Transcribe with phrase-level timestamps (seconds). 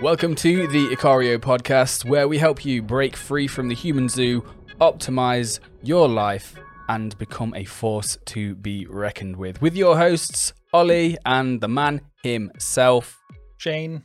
[0.00, 4.44] Welcome to the Ikario podcast, where we help you break free from the human zoo,
[4.80, 6.54] optimize your life,
[6.88, 9.60] and become a force to be reckoned with.
[9.60, 13.18] With your hosts, Ollie and the man himself,
[13.56, 14.02] Shane.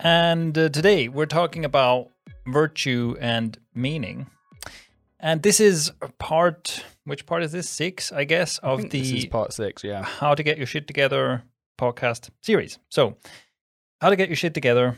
[0.00, 2.08] And uh, today we're talking about
[2.46, 4.28] virtue and meaning.
[5.20, 7.68] And this is part, which part is this?
[7.68, 9.82] Six, I guess, of I the this is part six.
[9.82, 11.42] Yeah, How to Get Your Shit Together
[11.78, 12.78] podcast series.
[12.88, 13.16] So,
[14.00, 14.96] how to get your shit together.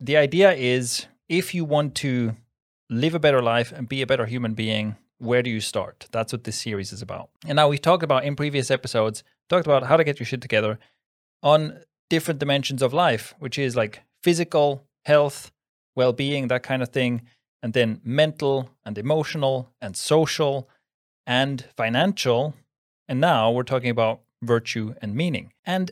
[0.00, 2.36] The idea is if you want to
[2.90, 6.08] live a better life and be a better human being, where do you start?
[6.10, 7.30] That's what this series is about.
[7.46, 10.42] And now we've talked about in previous episodes, talked about how to get your shit
[10.42, 10.78] together
[11.42, 11.78] on
[12.10, 15.50] different dimensions of life, which is like physical, health,
[15.94, 17.22] well being, that kind of thing,
[17.62, 20.68] and then mental and emotional and social
[21.26, 22.54] and financial.
[23.08, 25.52] And now we're talking about virtue and meaning.
[25.64, 25.90] And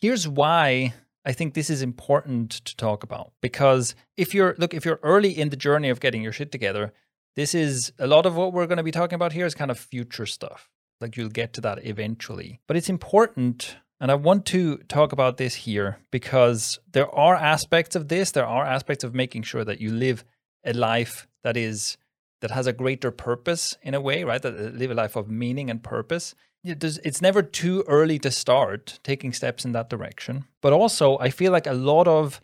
[0.00, 4.84] here's why I think this is important to talk about because if you're look if
[4.84, 6.92] you're early in the journey of getting your shit together,
[7.36, 9.70] this is a lot of what we're going to be talking about here is kind
[9.70, 10.70] of future stuff.
[11.00, 12.60] Like you'll get to that eventually.
[12.66, 17.96] But it's important and I want to talk about this here because there are aspects
[17.96, 20.24] of this, there are aspects of making sure that you live
[20.64, 21.96] a life that is
[22.40, 24.42] that has a greater purpose in a way, right?
[24.42, 26.34] That uh, live a life of meaning and purpose.
[26.62, 30.44] It's never too early to start taking steps in that direction.
[30.62, 32.40] But also, I feel like a lot of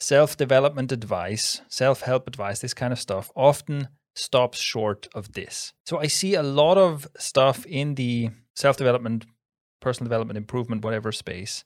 [0.00, 5.72] self development advice, self help advice, this kind of stuff often stops short of this.
[5.86, 9.26] So I see a lot of stuff in the self development,
[9.80, 11.64] personal development, improvement, whatever space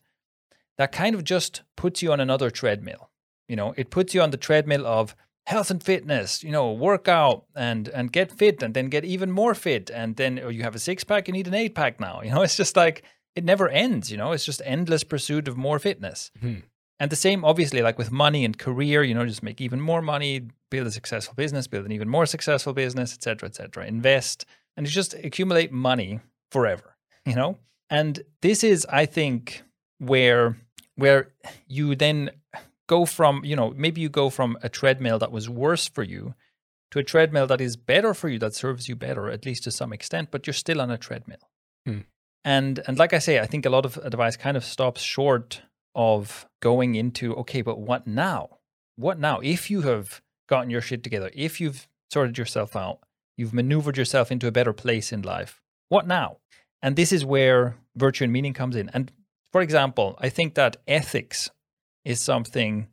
[0.77, 3.09] that kind of just puts you on another treadmill.
[3.47, 5.15] You know, it puts you on the treadmill of
[5.47, 9.31] health and fitness, you know, work out and and get fit and then get even
[9.31, 11.99] more fit and then oh, you have a six pack, you need an eight pack
[11.99, 12.21] now.
[12.25, 13.03] You know, it's just like
[13.35, 16.31] it never ends, you know, it's just endless pursuit of more fitness.
[16.41, 16.63] Mhm.
[16.99, 20.01] And the same obviously like with money and career, you know, just make even more
[20.01, 23.65] money, build a successful business, build an even more successful business, etc., cetera, etc.
[23.67, 23.87] Cetera.
[23.87, 24.45] Invest
[24.77, 26.19] and you just accumulate money
[26.51, 26.95] forever,
[27.25, 27.57] you know?
[27.89, 29.61] And this is I think
[29.99, 30.57] where
[30.95, 31.33] where
[31.67, 32.31] you then
[32.87, 36.35] go from, you know, maybe you go from a treadmill that was worse for you
[36.91, 39.71] to a treadmill that is better for you, that serves you better, at least to
[39.71, 41.49] some extent, but you're still on a treadmill.
[41.85, 41.99] Hmm.
[42.43, 45.63] And and like I say, I think a lot of advice kind of stops short
[45.95, 48.59] of going into, okay, but what now?
[48.95, 49.39] What now?
[49.39, 52.99] If you have gotten your shit together, if you've sorted yourself out,
[53.35, 56.37] you've maneuvered yourself into a better place in life, what now?
[56.81, 58.89] And this is where virtue and meaning comes in.
[58.93, 59.11] And
[59.51, 61.49] for example, I think that ethics
[62.05, 62.87] is something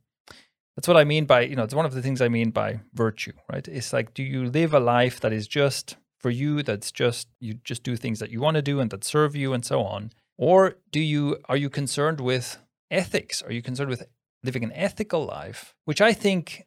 [0.74, 2.80] that's what I mean by, you know, it's one of the things I mean by
[2.94, 3.66] virtue, right?
[3.68, 7.54] It's like, do you live a life that is just for you, that's just, you
[7.54, 10.12] just do things that you want to do and that serve you and so on?
[10.38, 12.58] Or do you, are you concerned with
[12.90, 13.42] ethics?
[13.42, 14.04] Are you concerned with
[14.42, 15.74] living an ethical life?
[15.84, 16.66] Which I think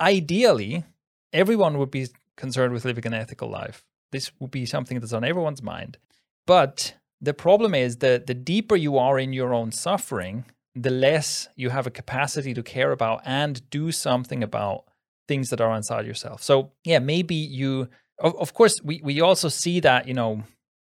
[0.00, 0.84] ideally
[1.32, 3.84] everyone would be concerned with living an ethical life.
[4.10, 5.98] This would be something that's on everyone's mind.
[6.46, 11.48] But the problem is that the deeper you are in your own suffering, the less
[11.54, 14.84] you have a capacity to care about and do something about
[15.28, 16.42] things that are inside yourself.
[16.42, 20.42] So, yeah, maybe you, of, of course, we, we also see that, you know,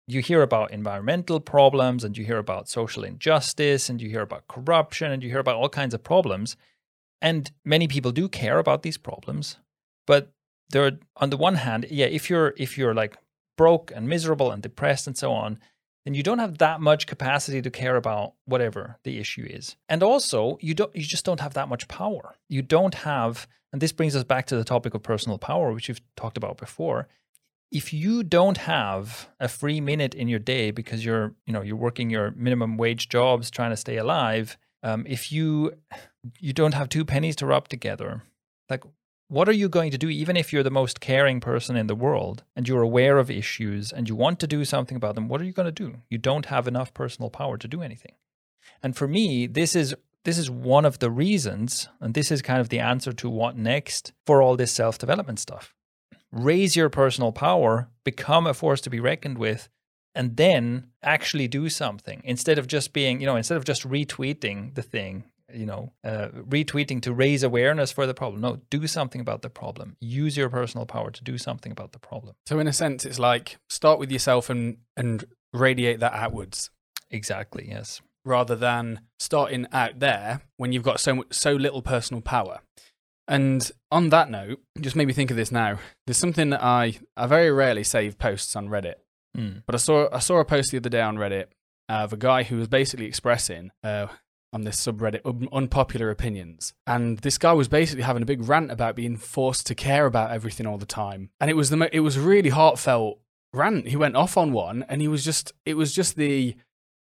[0.08, 4.47] you hear about environmental problems and you hear about social injustice and you hear about
[4.47, 6.56] corruption and you hear about all kinds of problems.
[7.22, 9.58] And many people do care about these problems.
[10.06, 10.31] But
[10.70, 13.18] there, on the one hand, yeah, if you're if you're like
[13.58, 15.59] broke and miserable and depressed and so on,
[16.07, 19.75] then you don't have that much capacity to care about whatever the issue is.
[19.90, 22.35] And also, you don't you just don't have that much power.
[22.47, 25.90] You don't have and this brings us back to the topic of personal power which
[25.90, 27.09] we've talked about before.
[27.73, 31.75] If you don't have a free minute in your day because you're, you know, you're
[31.75, 35.73] working your minimum wage jobs trying to stay alive, um, if you
[36.40, 38.23] you don't have two pennies to rub together,
[38.69, 38.85] like
[39.30, 41.96] what are you going to do even if you're the most caring person in the
[41.96, 45.42] world and you're aware of issues and you want to do something about them what
[45.42, 45.98] are you going to do?
[46.10, 48.14] You don't have enough personal power to do anything.
[48.82, 52.62] And for me this is this is one of the reasons and this is kind
[52.62, 55.73] of the answer to what next for all this self-development stuff.
[56.32, 59.70] Raise your personal power become a force to be reckoned with
[60.16, 62.22] and then actually do something.
[62.23, 66.28] Instead of just being you know instead of just retweeting the thing you know, uh,
[66.49, 68.41] retweeting to raise awareness for the problem.
[68.41, 69.96] No, do something about the problem.
[70.02, 72.35] Use your personal power to do something about the problem.
[72.46, 75.23] So in a sense, it's like start with yourself and and
[75.53, 76.70] radiate that outwards,
[77.09, 77.67] Exactly.
[77.70, 78.02] Yes.
[78.26, 82.59] rather than starting out there when you've got so much, so little personal power.
[83.29, 85.79] And on that note, just made me think of this now.
[86.05, 88.96] There's something that I I very rarely save posts on Reddit,
[89.38, 89.64] Mm.
[89.66, 91.46] but I saw I saw a post the other day on Reddit,
[91.90, 94.08] of a guy who was basically expressing uh,
[94.53, 98.72] on this subreddit un- unpopular opinions, and this guy was basically having a big rant
[98.72, 101.90] about being forced to care about everything all the time, and it was the mo-
[101.91, 103.20] it was really heartfelt
[103.53, 103.88] rant.
[103.88, 106.55] He went off on one, and he was just it was just the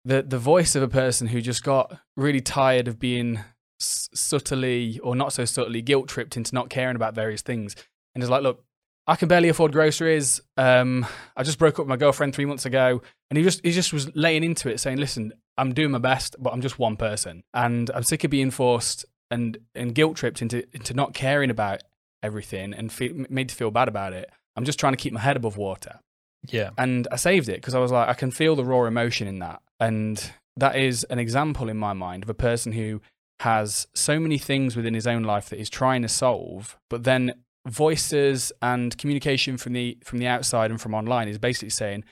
[0.04, 3.40] the the voice of a person who just got really tired of being
[3.80, 7.76] s- subtly or not so subtly guilt tripped into not caring about various things,
[8.14, 8.64] and is like, look,
[9.08, 10.42] I can barely afford groceries.
[10.58, 13.00] Um, I just broke up with my girlfriend three months ago,
[13.30, 16.36] and he just he just was laying into it, saying, "Listen, I'm doing my best,
[16.38, 20.42] but I'm just one person, and I'm sick of being forced and and guilt tripped
[20.42, 21.82] into into not caring about
[22.22, 24.30] everything and feel, made to feel bad about it.
[24.56, 26.00] I'm just trying to keep my head above water."
[26.46, 26.70] Yeah.
[26.78, 29.38] And I saved it because I was like, I can feel the raw emotion in
[29.38, 33.00] that, and that is an example in my mind of a person who
[33.40, 37.32] has so many things within his own life that he's trying to solve, but then
[37.68, 42.04] voices and communication from the from the outside and from online is basically saying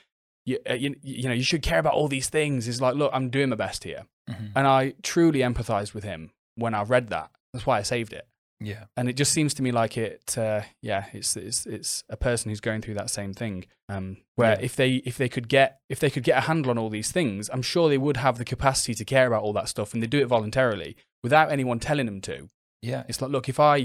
[0.45, 3.11] you, uh, you, you know you should care about all these things is like look
[3.13, 4.51] i'm doing my best here Mhm.
[4.55, 8.27] and i truly empathized with him when i read that that's why i saved it
[8.59, 8.85] Yeah.
[8.97, 12.49] and it just seems to me like it uh, yeah it's, it's it's a person
[12.49, 14.65] who's going through that same thing um, where Yeah.
[14.65, 17.11] if they if they could get if they could get a handle on all these
[17.11, 20.03] things i'm sure they would have the capacity to care about all that stuff and
[20.03, 22.35] they do it voluntarily without anyone telling them to
[22.81, 23.03] Yeah.
[23.09, 23.77] it's like, look, if I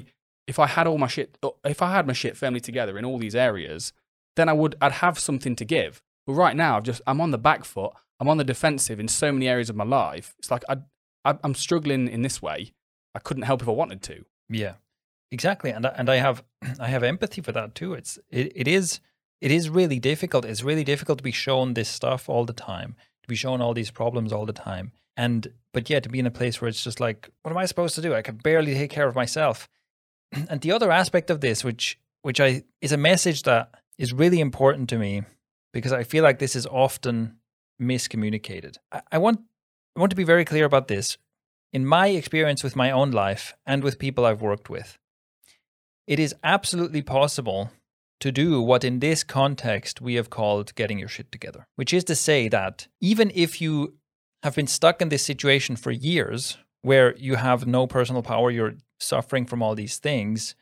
[0.47, 3.05] if I had all my shit, uh, if I had my shit firmly together in
[3.05, 3.93] all these areas,
[4.37, 6.03] then I would I'd have something to give.
[6.27, 7.93] But right now, I've just I'm on the back foot.
[8.21, 10.35] I'm on the defensive in so many areas of my life.
[10.39, 10.77] It's like I,
[11.25, 12.73] I I'm struggling in this way.
[13.15, 14.25] I couldn't help if I wanted to.
[14.49, 14.75] Yeah,
[15.31, 16.43] exactly, and I- and I have
[16.81, 17.94] I have empathy for that too.
[17.94, 19.00] It's it, it is
[19.41, 20.44] it is really difficult.
[20.44, 23.75] It's really difficult to be shown this stuff all the time, to be shown all
[23.75, 26.85] these problems all the time, and but yeah, to be in a place where it's
[26.85, 28.15] just like, what am I supposed to do?
[28.15, 29.69] I can barely take care of myself.
[30.49, 34.40] And the other aspect of this, which which I is a message that is really
[34.40, 35.23] important to me,
[35.73, 37.37] because I feel like this is often
[37.81, 38.76] miscommunicated.
[38.90, 39.40] I, I want
[39.96, 41.19] I want to be very clear about this
[41.73, 44.99] in my experience with my own life and with people I've worked with,
[46.06, 47.70] it is absolutely possible
[48.20, 52.05] to do what in this context we have called getting your shit together, which is
[52.05, 53.94] to say that even if you
[54.43, 58.75] have been stuck in this situation for years where you have no personal power, you're
[59.03, 60.55] suffering from all these things,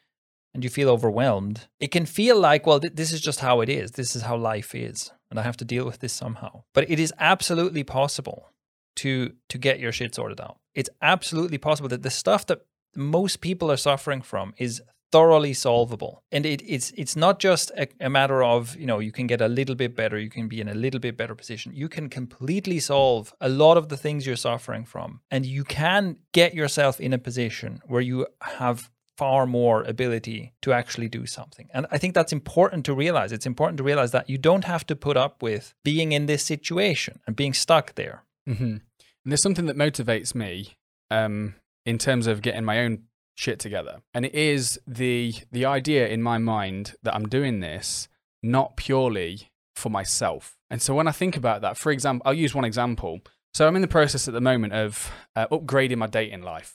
[0.52, 3.68] and you feel overwhelmed, it can feel like, well, th- this is just how it
[3.68, 3.92] is.
[3.92, 5.12] This is how life is.
[5.30, 6.64] And I have to deal with this somehow.
[6.74, 8.50] But it is absolutely possible
[8.96, 10.58] to to get your shit sorted out.
[10.74, 12.62] It's absolutely possible that the stuff that
[12.96, 16.22] most people are suffering from is thoroughly solvable.
[16.30, 19.40] And it, it's it's not just a, a matter of, you know, you can get
[19.40, 21.72] a little bit better, you can be in a little bit better position.
[21.74, 25.20] You can completely solve a lot of the things you're suffering from.
[25.30, 30.72] And you can get yourself in a position where you have far more ability to
[30.72, 31.68] actually do something.
[31.74, 33.32] And I think that's important to realize.
[33.32, 36.42] It's important to realize that you don't have to put up with being in this
[36.42, 38.24] situation and being stuck there.
[38.48, 38.64] Mm-hmm.
[38.64, 38.80] And
[39.26, 40.78] there's something that motivates me
[41.10, 43.02] um, in terms of getting my own
[43.40, 48.08] shit together, and it is the the idea in my mind that I'm doing this
[48.42, 49.50] not purely
[49.80, 50.56] for myself.
[50.70, 53.20] And so when I think about that, for example, I'll use one example.
[53.54, 56.72] So I'm in the process at the moment of uh, upgrading my dating life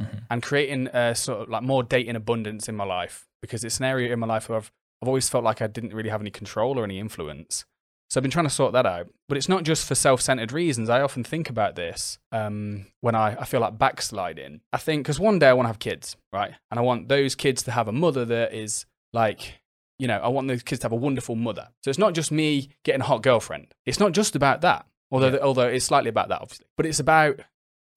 [0.00, 0.22] Mhm.
[0.30, 3.84] and creating a sort of like more dating abundance in my life because it's an
[3.84, 4.70] area in my life where I've
[5.00, 7.64] I've always felt like I didn't really have any control or any influence.
[8.10, 9.08] So I've been trying to sort that out.
[9.28, 10.88] But it's not just for self centered reasons.
[10.88, 14.60] I often think about this um, when I, I feel like backsliding.
[14.72, 16.52] I think, because one day I want to have kids, right?
[16.70, 19.60] And I want those kids to have a mother that is like,
[19.98, 21.68] you know, I want those kids to have a wonderful mother.
[21.84, 23.74] So it's not just me getting a hot girlfriend.
[23.84, 25.40] It's not just about that, although, Yeah.
[25.40, 26.66] although it's slightly about that, obviously.
[26.76, 27.40] But it's about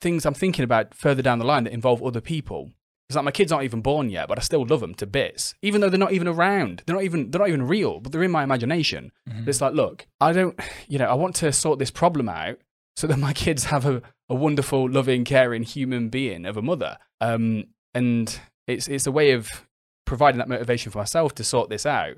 [0.01, 2.71] things I'm thinking about further down the line that involve other people.
[3.11, 5.53] It's like my kids aren't even born yet, but I still love them to bits,
[5.61, 6.83] even though they're not even around.
[6.85, 9.11] They're not even they're not even real, but they're in my imagination.
[9.29, 9.39] Mhm.
[9.45, 12.57] But it's like, look, I don't, you know, I want to sort this problem out
[12.95, 16.97] so that my kids have a, a wonderful, loving, caring human being of a mother.
[17.19, 19.67] Um, and it's it's a way of
[20.05, 22.17] providing that motivation for myself to sort this out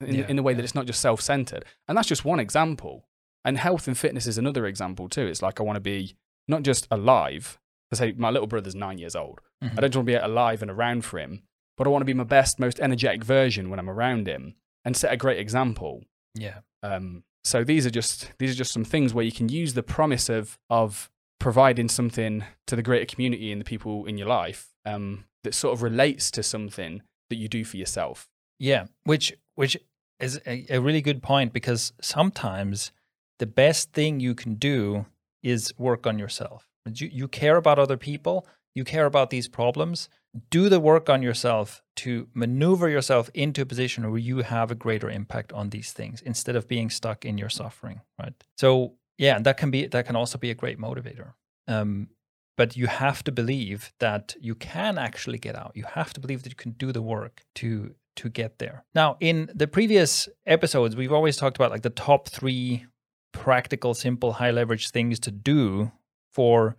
[0.00, 1.64] in, Yeah, in the way that it's not just self centered.
[1.88, 3.08] And that's just one example.
[3.44, 5.26] And health and fitness is another example too.
[5.26, 6.16] It's like I want to be
[6.46, 7.58] not just alive.
[7.92, 9.40] I say my little brother's nine years old.
[9.62, 9.72] Mhm.
[9.72, 11.42] I don't want to be alive and around for him,
[11.76, 14.54] but I want to be my best, most energetic version when I'm around him
[14.84, 16.04] and set a great example.
[16.34, 16.60] Yeah.
[16.82, 19.82] Um, so these are just these are just some things where you can use the
[19.82, 24.74] promise of of providing something to the greater community and the people in your life
[24.84, 28.28] um, that sort of relates to something that you do for yourself.
[28.58, 29.76] Yeah, which which
[30.20, 32.92] is a, a really good point because sometimes
[33.38, 35.06] the best thing you can do
[35.42, 36.67] is work on yourself.
[36.94, 40.08] You you care about other people, you care about these problems.
[40.50, 44.74] Do the work on yourself to maneuver yourself into a position where you have a
[44.74, 48.34] greater impact on these things instead of being stuck in your suffering, right?
[48.56, 51.32] So yeah, that can be that can also be a great motivator.
[51.66, 52.08] Um,
[52.56, 55.72] but you have to believe that you can actually get out.
[55.74, 58.84] You have to believe that you can do the work to to get there.
[58.94, 62.86] Now, in the previous episodes, we've always talked about like the top three
[63.32, 65.92] practical, simple, high leverage things to do
[66.32, 66.76] for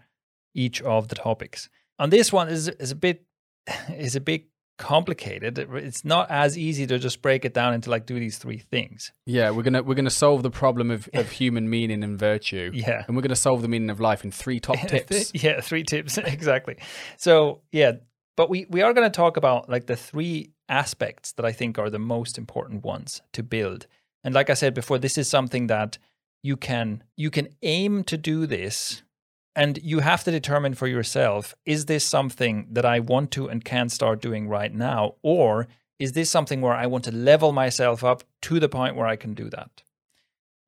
[0.54, 1.70] each of the topics.
[1.98, 3.26] On this one is is a bit
[3.90, 4.46] is a bit
[4.80, 5.60] complicated.
[5.60, 9.12] It's not as easy to just break it down into like do these three things.
[9.26, 12.72] Yeah, we're gonna we're gonna solve the problem of, of human meaning and virtue.
[12.80, 13.04] Yeah.
[13.06, 15.32] And we're gonna solve the meaning of life in three top tips.
[15.36, 16.18] yeah, three tips.
[16.18, 16.78] exactly.
[17.18, 17.94] So yeah,
[18.38, 21.90] but we, we are gonna talk about like the three aspects that I think are
[21.90, 23.86] the most important ones to build.
[24.24, 25.98] And like I said before, this is something that
[26.42, 29.04] you can you can aim to do this
[29.60, 33.64] and you have to determine for yourself is this something that I want to and
[33.64, 35.16] can start doing right now?
[35.22, 35.68] Or
[36.00, 39.18] is this something where I want to level myself up to the point where I
[39.18, 39.84] can do that?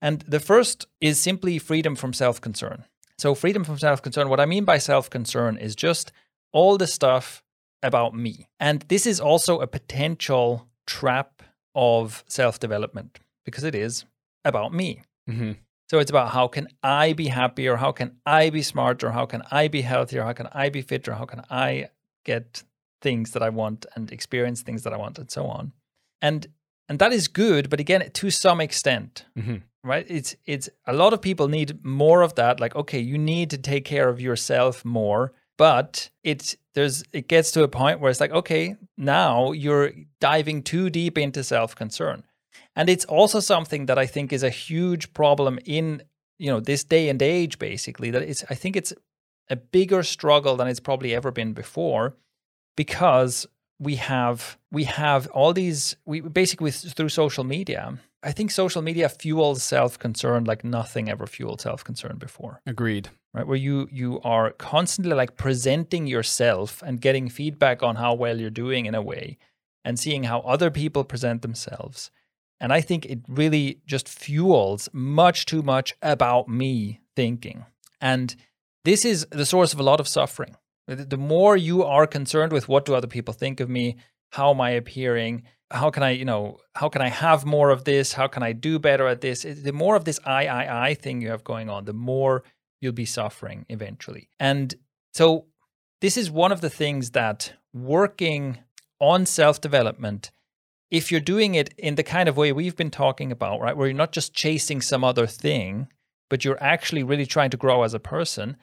[0.01, 2.83] And the first is simply freedom from self concern.
[3.17, 6.11] So, freedom from self concern, what I mean by self concern is just
[6.51, 7.43] all the stuff
[7.81, 8.49] about me.
[8.59, 11.43] And this is also a potential trap
[11.73, 14.03] of self development because it is
[14.43, 15.03] about me.
[15.29, 15.53] Mm-hmm.
[15.91, 17.75] So it's about how can I be happier?
[17.75, 19.11] How can I be smarter?
[19.11, 20.23] How can I be healthier?
[20.23, 21.15] How can I be fitter?
[21.15, 21.89] How can I
[22.23, 22.63] get
[23.01, 25.73] things that I want and experience things that I want and so on?
[26.21, 26.47] And
[26.87, 29.57] and that is good, but again, to some extent, mm-hmm.
[29.83, 30.05] right?
[30.07, 32.61] It's it's a lot of people need more of that.
[32.61, 37.51] Like, okay, you need to take care of yourself more, but it's there's it gets
[37.51, 42.23] to a point where it's like, okay, now you're diving too deep into self concern.
[42.75, 46.03] And it's also something that I think is a huge problem in
[46.39, 48.93] you know this day and age basically that it's I think it's
[49.49, 52.15] a bigger struggle than it's probably ever been before
[52.75, 53.45] because
[53.79, 59.09] we have we have all these we basically through social media i think social media
[59.09, 62.61] fuels self-concern like nothing ever fueled self-concern before.
[62.65, 63.09] Agreed.
[63.33, 63.47] Right?
[63.47, 68.49] Where you you are constantly like presenting yourself and getting feedback on how well you're
[68.49, 69.37] doing in a way
[69.83, 72.11] and seeing how other people present themselves
[72.61, 77.65] and I think it really just fuels much too much about me thinking.
[77.99, 78.35] And
[78.85, 80.55] this is the source of a lot of suffering.
[80.87, 83.97] The more you are concerned with what do other people think of me,
[84.31, 87.83] how am I appearing, how can I, you know, how can I have more of
[87.83, 90.93] this, how can I do better at this, the more of this I, I, I
[90.93, 92.43] thing you have going on, the more
[92.79, 94.29] you'll be suffering eventually.
[94.39, 94.75] And
[95.13, 95.45] so
[96.01, 98.59] this is one of the things that working
[98.99, 100.31] on self development
[100.91, 103.87] if you're doing it in the kind of way we've been talking about, right, where
[103.87, 105.87] you're not just chasing some other thing,
[106.29, 108.57] but you're actually really trying to grow as a person,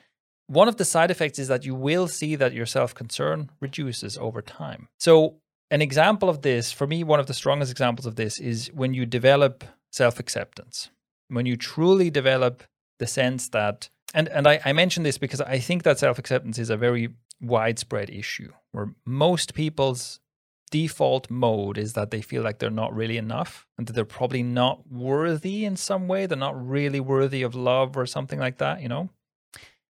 [0.47, 4.17] one of the side effects is that you will see that your self concern reduces
[4.19, 4.89] over time.
[4.99, 5.37] So,
[5.71, 8.95] an example of this, for me, one of the strongest examples of this is when
[8.95, 10.91] you develop self acceptance,
[11.29, 12.63] when you truly develop
[12.99, 16.59] the sense that, and, and I, I mention this because I think that self acceptance
[16.59, 20.21] is a very widespread issue where most people's
[20.69, 24.43] default mode is that they feel like they're not really enough and that they're probably
[24.43, 26.27] not worthy in some way.
[26.27, 29.11] They're not really worthy of love or something like that, you know?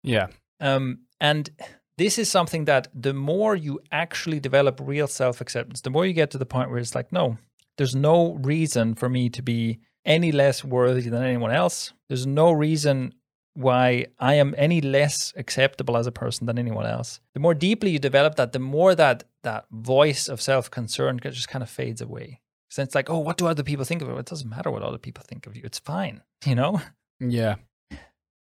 [0.03, 0.29] Yeah.
[0.61, 1.51] Um, and
[1.99, 6.13] this is something that the more you actually develop real self acceptance, the more you
[6.13, 7.39] get to the point where it's like, no,
[7.77, 11.93] there's no reason for me to be any less worthy than anyone else.
[12.09, 13.15] There's no reason
[13.55, 17.21] why I am any less acceptable as a person than anyone else.
[17.33, 21.49] The more deeply you develop that, the more that that voice of self concern just
[21.49, 22.41] kind of fades away.
[22.69, 24.19] So it's like, oh, what do other people think of it?
[24.19, 25.63] It doesn't matter what other people think of you.
[25.65, 26.81] It's fine, you know?
[27.21, 27.57] Yeah.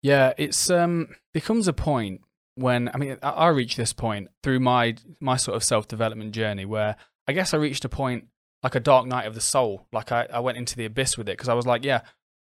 [0.02, 2.20] Yeah, it's um becomes a point
[2.56, 6.32] when I mean I, I reached this point through my my sort of self development
[6.32, 6.96] journey where
[7.26, 8.26] I guess I reached a point
[8.62, 9.86] like a dark night of the soul.
[9.92, 12.02] Like I, I went into the abyss with it because I was like, yeah,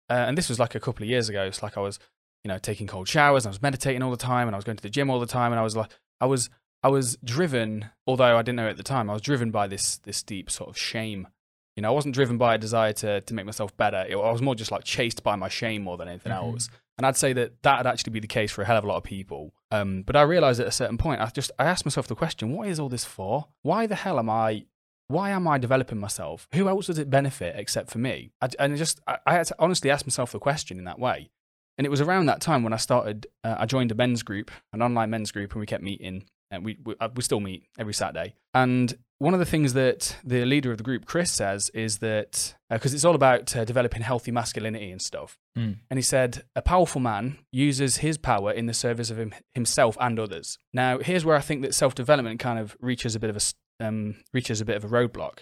[0.09, 1.43] uh, and this was like a couple of years ago.
[1.43, 1.99] It's like I was
[2.43, 3.45] you know, taking cold showers.
[3.45, 5.19] And I was meditating all the time, and I was going to the gym all
[5.19, 5.91] the time, and I was like,
[6.21, 6.49] I was,
[6.83, 7.89] I was driven.
[8.07, 10.69] Although I didn't know at the time, I was driven by this this deep sort
[10.69, 11.27] of shame.
[11.75, 14.05] You know, I wasn't driven by a desire to to make myself better.
[14.07, 16.51] It, I was more just like chased by my shame more than anything mm-hmm.
[16.51, 16.69] else.
[16.97, 18.87] And I'd say that that would actually be the case for a hell of a
[18.87, 19.53] lot of people.
[19.71, 22.51] Um, but I realized at a certain point, I just I asked myself the question:
[22.51, 23.47] What is all this for?
[23.61, 24.65] Why the hell am I
[25.09, 26.47] why am I developing myself?
[26.53, 28.29] Who else does it benefit except for me?
[28.41, 31.31] I, and just, I, I, had to honestly ask myself the question in that way.
[31.79, 34.51] And it was around that time when I started, uh, I joined a men's group,
[34.71, 36.25] an online men's group, and we kept meeting.
[36.51, 38.33] And we, we, uh, we still meet every Saturday.
[38.53, 42.55] And one of the things that the leader of the group, Chris, says is that,
[42.69, 45.37] because uh, it's all about uh, developing healthy masculinity and stuff.
[45.57, 45.77] Mm.
[45.89, 49.97] And he said, a powerful man uses his power in the service of him, himself
[49.99, 50.57] and others.
[50.73, 53.85] Now, here's where I think that self development kind of reaches a bit of a,
[53.85, 55.39] um, reaches a bit of a roadblock.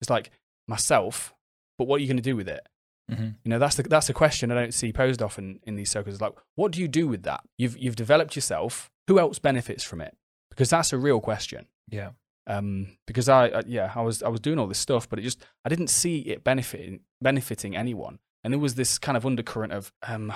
[0.00, 0.30] It's like
[0.66, 1.34] myself,
[1.76, 2.66] but what are you going to do with it?
[3.10, 3.36] Mhm.
[3.44, 6.20] You know, that's the that's the question I don't see posed often in these circles.
[6.20, 7.40] Like, what do you do with that?
[7.56, 8.90] You've you've developed yourself.
[9.06, 10.14] Who else benefits from it?
[10.58, 11.66] Because that's a real question.
[11.88, 12.10] Yeah.
[12.48, 15.22] Um, because I, I yeah I was I was doing all this stuff, but it
[15.22, 19.72] just I didn't see it benefiting benefiting anyone, and there was this kind of undercurrent
[19.72, 20.32] of um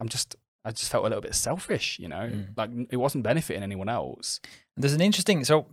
[0.00, 2.48] I'm just I just felt a little bit selfish, you know, Mm.
[2.56, 4.40] like it wasn't benefiting anyone else.
[4.76, 5.66] There's an interesting so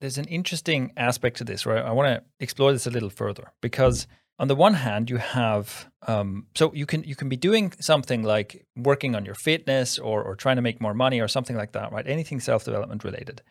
[0.00, 1.84] there's an interesting aspect to this, right?
[1.84, 4.06] I want to explore this a little further because
[4.38, 8.22] on the one hand you have um, so you can you can be doing something
[8.22, 11.72] like working on your fitness or or trying to make more money or something like
[11.72, 12.06] that, right?
[12.06, 13.42] Anything self development related.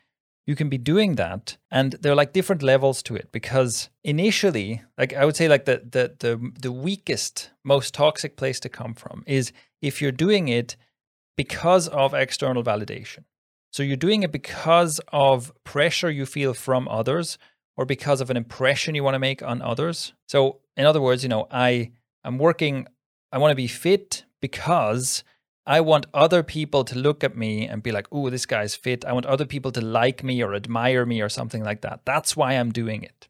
[0.48, 4.82] You can be doing that, and there are like different levels to it because initially,
[4.98, 8.94] like I would say, like the the the the weakest, most toxic place to come
[8.94, 9.52] from is
[9.82, 10.78] if you're doing it
[11.36, 13.26] because of external validation.
[13.72, 17.38] So you're doing it because of pressure you feel from others
[17.78, 20.14] or because of an impression you want to make on others.
[20.28, 21.92] So in other words, you know, I
[22.24, 22.88] I'm working
[23.32, 25.24] I want to be fit because
[25.66, 29.04] I want other people to look at me and be like, "Oh, this guy's fit."
[29.06, 32.02] I want other people to like me or admire me or something like that.
[32.06, 33.28] That's why I'm doing it.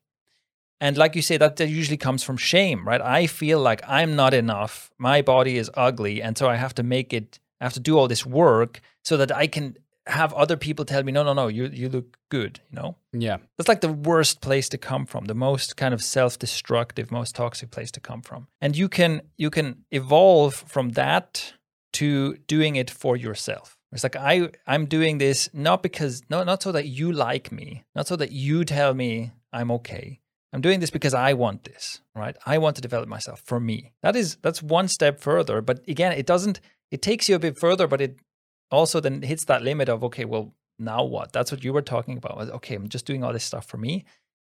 [0.80, 3.02] And like you say, that, that usually comes from shame, right?
[3.02, 4.92] I feel like I'm not enough.
[4.98, 6.22] My body is ugly.
[6.22, 9.18] And so I have to make it, I have to do all this work so
[9.18, 9.78] that I can
[10.08, 12.96] have other people tell me, no, no, no, you, you look good, you know?
[13.14, 17.36] Yeah, That's like the worst place to come from, the most kind of self-destructive, most
[17.36, 18.48] toxic place to come from.
[18.62, 21.54] And you can you can evolve from that
[21.94, 23.78] to doing it for yourself.
[23.92, 27.86] It's like I I'm doing this not because no not so that you like me,
[27.96, 30.20] not so that you tell me I'm okay.
[30.54, 32.36] I'm doing this because I want this, right?
[32.46, 33.94] I want to develop myself for me.
[34.04, 36.60] That is that's one step further, but again, it doesn't
[36.92, 38.18] it takes you a bit further, but it
[38.72, 41.32] also then hits that limit of okay, well, now what?
[41.34, 42.38] That's what you were talking about.
[42.38, 44.06] was, Okay, I'm just doing all this stuff for me.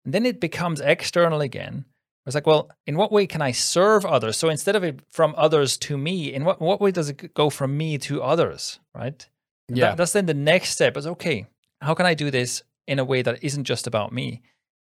[0.06, 1.86] And then it becomes external again.
[2.26, 4.36] It's like, well, in what way can I serve others?
[4.36, 7.50] So instead of it from others to me, in what, what way does it go
[7.50, 8.80] from me to others?
[8.94, 9.26] Right.
[9.70, 11.46] And yeah, that- that's then the next step is okay,
[11.82, 14.42] how can I do this in a way that isn't just about me?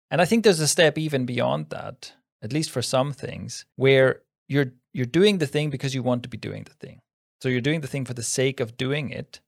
[0.09, 4.21] And I think there's a step even beyond that, at least for some things, where
[4.47, 7.01] you're you're doing the thing because you want to be doing the thing.
[7.43, 9.41] So you're doing the thing for the sake of doing it.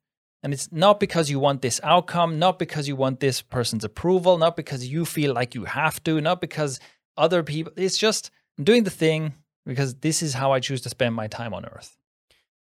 [0.44, 4.38] And it's not because you want this outcome, not because you want this person's approval,
[4.38, 6.82] not because you feel like you have to, not because
[7.16, 7.72] other people.
[7.78, 11.28] It's just I'm doing the thing because this is how I choose to spend my
[11.28, 11.96] time on earth.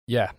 [0.05, 0.33] yeah.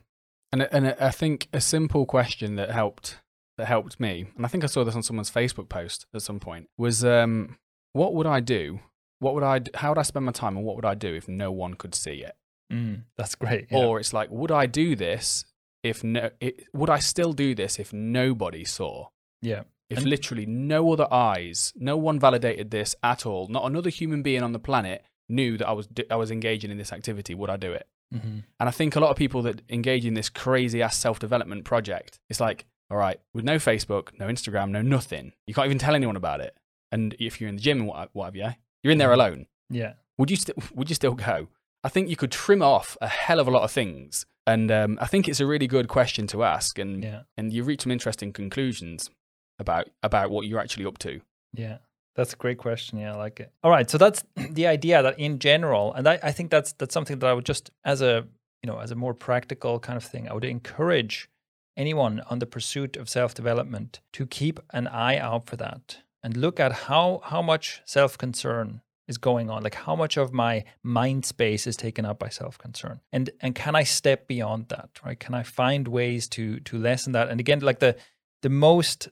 [0.53, 3.19] And and I think a simple question that helped
[3.59, 6.39] that helped me, and I think I saw this on someone's Facebook post at some
[6.39, 7.59] point, was um,
[7.95, 8.79] what would I do?
[9.19, 9.63] What would I?
[9.75, 11.97] How would I spend my time, and what would I do if no one could
[11.97, 12.37] see it?
[12.73, 13.67] Mm, that's great.
[13.71, 13.79] yeah.
[13.79, 15.45] Or it's like, would I do this
[15.83, 16.31] if no?
[16.41, 19.09] It, would I still do this if nobody saw?
[19.43, 19.63] yeah.
[19.91, 24.23] If And- literally no other eyes, no one validated this at all, not another human
[24.23, 27.51] being on the planet knew that I was I was engaging in this activity, would
[27.51, 27.87] I do it?
[28.11, 31.19] hmm And I think a lot of people that engage in this crazy ass self
[31.19, 35.67] development project, it's like, all right, with no Facebook, no Instagram, no nothing, you can't
[35.67, 36.57] even tell anyone about it.
[36.91, 38.49] And if you're in the gym and what, what have you,
[38.83, 39.15] you're in there Mhm.
[39.15, 39.47] alone.
[39.69, 39.93] Yeah.
[40.17, 41.49] Would you still would you still go?
[41.85, 44.99] I think you could trim off a hell of a lot of things, and um,
[45.01, 47.23] I think it's a really good question to ask, and Yeah.
[47.37, 49.11] and you reach some interesting conclusions
[49.59, 51.21] about about what you're actually up to.
[51.53, 51.79] Yeah.
[52.17, 52.99] That's a great question.
[53.01, 53.51] Yeah, I like it.
[53.65, 53.91] All right.
[53.91, 57.29] So that's the idea that in general, and I, I think that's that's something that
[57.29, 58.27] I would just as a
[58.63, 61.29] you know, as a more practical kind of thing, I would encourage
[61.77, 66.61] anyone on the pursuit of self-development to keep an eye out for that and look
[66.61, 71.67] at how how much self-concern is going on like how much of my mind space
[71.67, 75.43] is taken up by self-concern and and can i step beyond that right can i
[75.43, 77.97] find ways to to lessen that and again like the
[78.43, 79.09] the most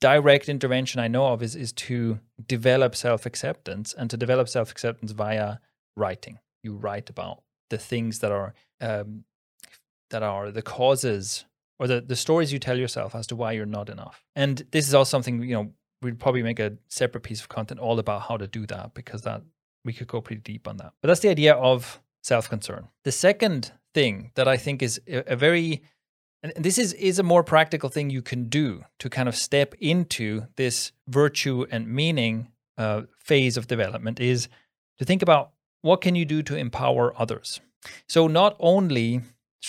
[0.00, 4.70] direct intervention I know of is is to develop self acceptance and to develop self
[4.70, 5.58] acceptance via
[5.96, 6.38] writing.
[6.62, 9.24] You write about the things that are um,
[10.10, 11.44] that are the causes
[11.78, 14.24] or the the stories you tell yourself as to why you're not enough.
[14.34, 17.80] And this is also something you know we'd probably make a separate piece of content
[17.80, 19.42] all about how to do that because that
[19.84, 20.92] we could go pretty deep on that.
[21.00, 22.88] But that's the idea of self concern.
[23.04, 25.82] The second thing that I think is a, a very
[26.42, 29.74] and this is is a more practical thing you can do to kind of step
[29.80, 34.48] into this virtue and meaning uh, phase of development is
[34.98, 35.50] to think about
[35.82, 37.60] what can you do to empower others
[38.08, 39.20] so not only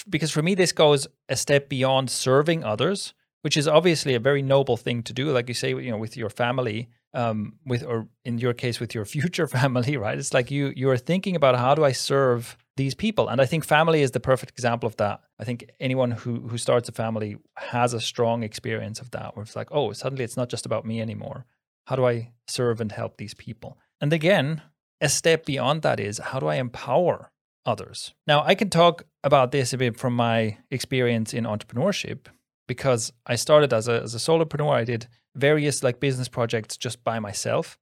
[0.09, 4.41] because for me this goes a step beyond serving others which is obviously a very
[4.41, 8.07] noble thing to do like you say you know with your family um, with or
[8.23, 10.17] in your case with your future family right?
[10.17, 13.27] It's like you you are thinking about how do i serve these people?
[13.27, 15.21] And i think family is the perfect example of that.
[15.39, 19.43] I think anyone who who starts a family has a strong experience of that where
[19.43, 21.45] it's like oh suddenly it's not just about me anymore.
[21.87, 23.77] How do i serve and help these people?
[23.99, 24.61] And again
[25.01, 27.31] a step beyond that is how do i empower
[27.65, 28.13] others.
[28.27, 32.27] Now, I can talk about this a bit from my experience in entrepreneurship
[32.71, 34.73] because I started as a, as a solopreneur.
[34.73, 37.77] I did various like business projects just by myself.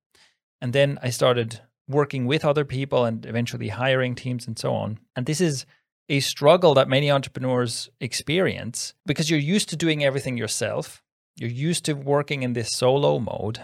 [0.61, 4.97] And then I started working with other people and eventually hiring teams and so on.
[5.15, 5.67] And this is
[6.09, 11.03] a struggle that many entrepreneurs experience because you're used to doing everything yourself.
[11.35, 13.59] You're used to working in this solo mode.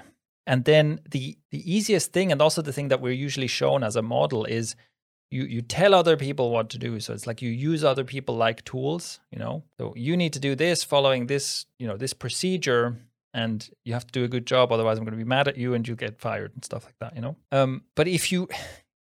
[0.46, 3.96] And then the the easiest thing and also the thing that we're usually shown as
[3.96, 4.76] a model is
[5.36, 7.00] you you tell other people what to do.
[7.00, 9.64] So it's like you use other people like tools, you know.
[9.78, 12.96] So you need to do this following this, you know, this procedure
[13.36, 15.58] and you have to do a good job otherwise i'm going to be mad at
[15.58, 18.48] you and you get fired and stuff like that you know um, but if you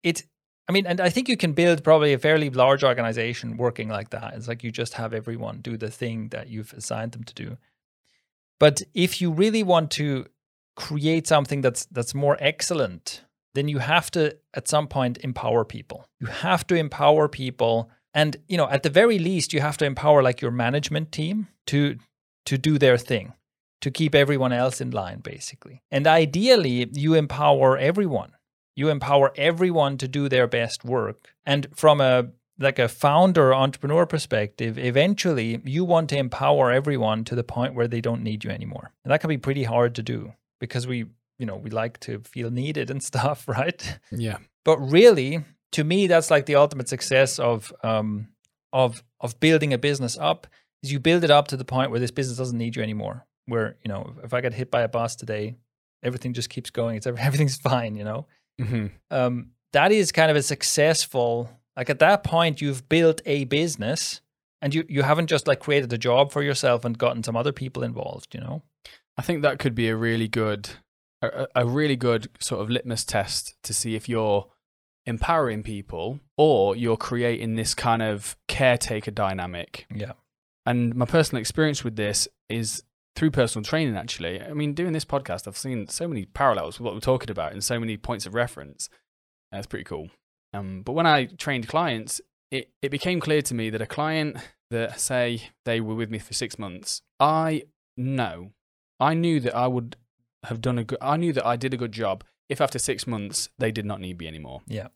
[0.03, 0.25] it
[0.69, 4.11] i mean and i think you can build probably a fairly large organization working like
[4.11, 7.35] that it's like you just have everyone do the thing that you've assigned them to
[7.35, 7.59] do
[8.61, 10.27] but if you really want to
[10.77, 16.07] create something that's that's more excellent then you have to at some point empower people
[16.21, 19.85] you have to empower people and you know at the very least you have to
[19.85, 21.97] empower like your management team to
[22.47, 23.33] to do their thing
[23.81, 25.83] to keep everyone else in line, basically.
[25.91, 28.33] And ideally, you empower everyone.
[28.77, 31.35] You empower everyone to do their best work.
[31.45, 37.35] And from a like a founder entrepreneur perspective, eventually you want to empower everyone to
[37.35, 38.93] the point where they don't need you anymore.
[39.03, 41.07] And that can be pretty hard to do because we,
[41.41, 43.99] you know, we like to feel needed and stuff, right?
[44.13, 44.39] Yeah.
[44.65, 48.29] But really, to me, that's like the ultimate success of um,
[48.73, 50.47] of of building a business up.
[50.83, 53.27] Is you build it up to the point where this business doesn't need you anymore
[53.51, 55.57] where you know if I get hit by a bus today,
[56.03, 56.97] everything just keeps going.
[56.97, 57.97] It's everything's fine.
[57.97, 58.27] You know,
[58.61, 58.87] mm-hmm.
[59.11, 61.51] um, that is kind of a successful.
[61.77, 64.21] Like at that point, you've built a business,
[64.63, 67.53] and you you haven't just like created a job for yourself and gotten some other
[67.53, 68.35] people involved.
[68.35, 68.63] You know,
[69.17, 70.71] I think that could be a really good,
[71.23, 74.47] a, a really good sort of litmus test to see if you're
[75.07, 79.87] empowering people or you're creating this kind of caretaker dynamic.
[79.95, 80.13] Yeah.
[80.67, 82.83] And my personal experience with this is
[83.17, 84.41] through personal training, actually.
[84.41, 87.53] I mean, doing this podcast, I've seen so many parallels with what we're talking about
[87.53, 88.89] and so many points of reference.
[89.51, 90.11] That's pretty cool.
[90.53, 94.37] Um, but when I trained clients, it, it became clear to me that a client
[94.71, 97.65] that, say, they were with me for six months, I
[97.97, 98.53] know,
[99.01, 99.97] I knew that I would
[100.45, 103.07] have done a good, I knew that I did a good job if after six
[103.07, 104.63] months they did not need me anymore.
[104.67, 104.89] Yeah.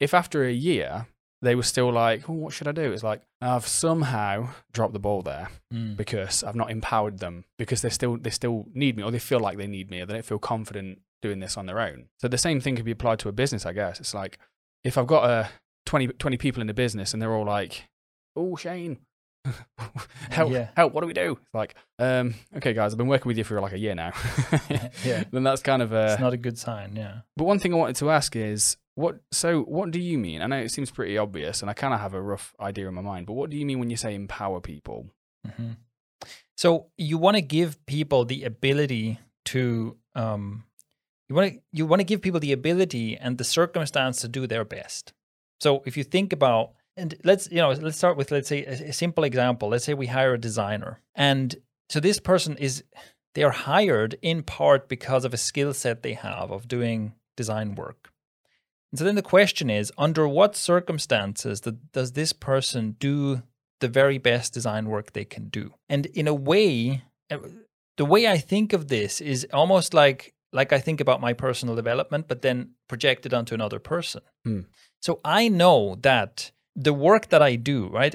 [0.00, 1.06] If after a year
[1.42, 2.92] they were still like, oh, what should I do?
[2.92, 5.96] It's like I've somehow dropped the ball there mm.
[5.96, 9.40] because I've not empowered them because they still they still need me or they feel
[9.40, 12.06] like they need me or they don't feel confident doing this on their own.
[12.18, 14.00] So the same thing could be applied to a business, I guess.
[14.00, 14.38] It's like
[14.84, 15.46] if I've got a uh,
[15.86, 17.88] 20, 20 people in the business and they're all like,
[18.36, 18.98] oh, Shane,
[20.30, 20.68] help, yeah.
[20.76, 21.32] help, what do we do?
[21.32, 24.12] It's like, um, okay, guys, I've been working with you for like a year now.
[25.04, 25.24] yeah.
[25.30, 26.12] Then that's kind of a.
[26.12, 27.20] It's not a good sign, yeah.
[27.36, 30.42] But one thing I wanted to ask is what, so what do you mean?
[30.42, 32.94] I know it seems pretty obvious and I kind of have a rough idea in
[32.94, 35.10] my mind, but what do you mean when you say empower people?
[35.46, 35.72] Mm-hmm.
[36.56, 40.64] So you want to give people the ability to, um,
[41.28, 44.46] you want to you want to give people the ability and the circumstance to do
[44.46, 45.14] their best.
[45.60, 48.88] So if you think about and let's you know let's start with let's say a,
[48.88, 49.68] a simple example.
[49.68, 51.54] Let's say we hire a designer, and
[51.88, 52.84] so this person is
[53.34, 57.74] they are hired in part because of a skill set they have of doing design
[57.74, 58.10] work.
[58.90, 61.60] And so then the question is under what circumstances
[61.92, 63.42] does this person do
[63.80, 65.74] the very best design work they can do?
[65.88, 67.38] And in a way, uh,
[67.96, 71.74] the way I think of this is almost like like I think about my personal
[71.74, 74.20] development, but then projected onto another person.
[74.44, 74.60] Hmm.
[75.00, 78.14] So I know that the work that I do, right?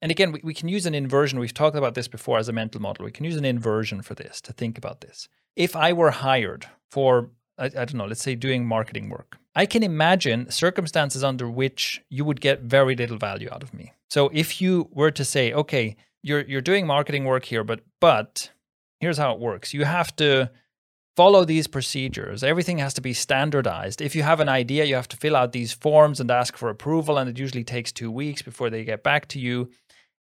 [0.00, 1.38] And again, we, we can use an inversion.
[1.38, 3.04] We've talked about this before as a mental model.
[3.04, 5.28] We can use an inversion for this to think about this.
[5.56, 9.66] If I were hired for, I, I don't know, let's say doing marketing work, I
[9.66, 13.92] can imagine circumstances under which you would get very little value out of me.
[14.08, 18.50] So if you were to say, okay, you're you're doing marketing work here, but but
[19.00, 19.74] here's how it works.
[19.74, 20.50] You have to
[21.20, 22.42] follow these procedures.
[22.42, 24.00] Everything has to be standardized.
[24.00, 26.70] If you have an idea, you have to fill out these forms and ask for
[26.70, 29.68] approval, and it usually takes two weeks before they get back to you.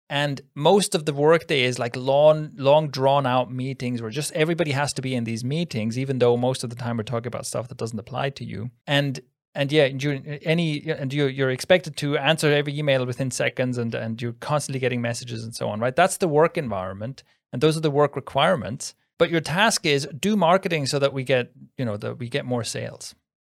[0.08, 4.70] And most of the workday is like long, long drawn out meetings where just everybody
[4.70, 7.44] has to be in these meetings, even though most of the time we're talking about
[7.44, 8.70] stuff that doesn't apply to you.
[8.86, 9.18] And
[9.56, 13.92] and yeah, you, any and you you're expected to answer every email within seconds, and
[13.96, 15.96] and you're constantly getting messages and so on, right?
[15.96, 18.94] That's the work environment, and those are the work requirements.
[19.18, 22.44] But your task is do marketing so that we get you know that we get
[22.44, 23.14] more sales.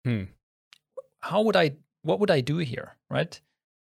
[0.05, 0.25] Hmm.
[1.21, 1.73] How would I?
[2.03, 3.41] What would I do here, right?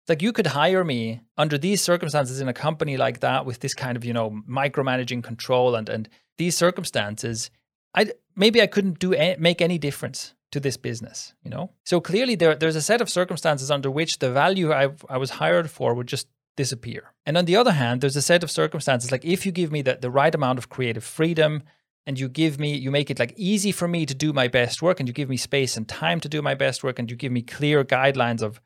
[0.09, 3.73] like you could hire me under these circumstances in a company like that with this
[3.73, 7.51] kind of you know micromanaging control and and these circumstances
[7.93, 11.71] i maybe i couldn't do any, make any difference to this business, you know?
[11.85, 15.31] So clearly there, there's a set of circumstances under which the value I, I was
[15.31, 17.13] hired for would just disappear.
[17.25, 19.81] And on the other hand, there's a set of circumstances like if you give me
[19.81, 21.63] the, the right amount of creative freedom
[22.05, 24.81] and you give me, you make it like easy for me to do my best
[24.81, 27.15] work and you give me space and time to do my best work and you
[27.15, 28.59] give me clear guidelines of,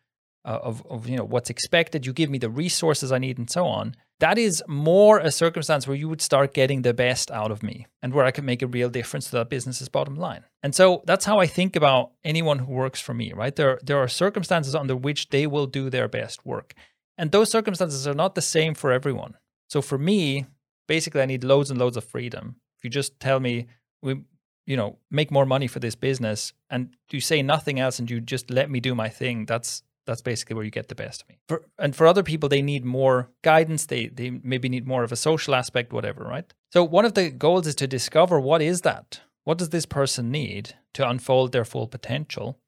[0.45, 3.49] uh, of, of, you know, what's expected, you give me the resources I need and
[3.49, 7.51] so on, that is more a circumstance where you would start getting the best out
[7.51, 10.45] of me and where I can make a real difference to that business's bottom line.
[10.63, 13.55] And so that's how I think about anyone who works for me, right?
[13.55, 16.73] There, there are circumstances under which they will do their best work.
[17.17, 19.35] And those circumstances are not the same for everyone.
[19.69, 20.45] So for me,
[20.87, 22.57] basically, I need loads and loads of freedom.
[22.77, 23.67] If you just tell me,
[24.01, 24.21] we,
[24.65, 28.19] you know, make more money for this business, and you say nothing else, and you
[28.19, 31.29] just let me do my thing, that's that's basically where you get the best of
[31.29, 31.39] me.
[31.47, 33.87] For, and for other people, they need more guidance.
[33.87, 36.53] They they maybe need more of a social aspect, whatever, right?
[36.71, 39.21] So one of the goals is to discover what is that.
[39.45, 42.59] What does this person need to unfold their full potential,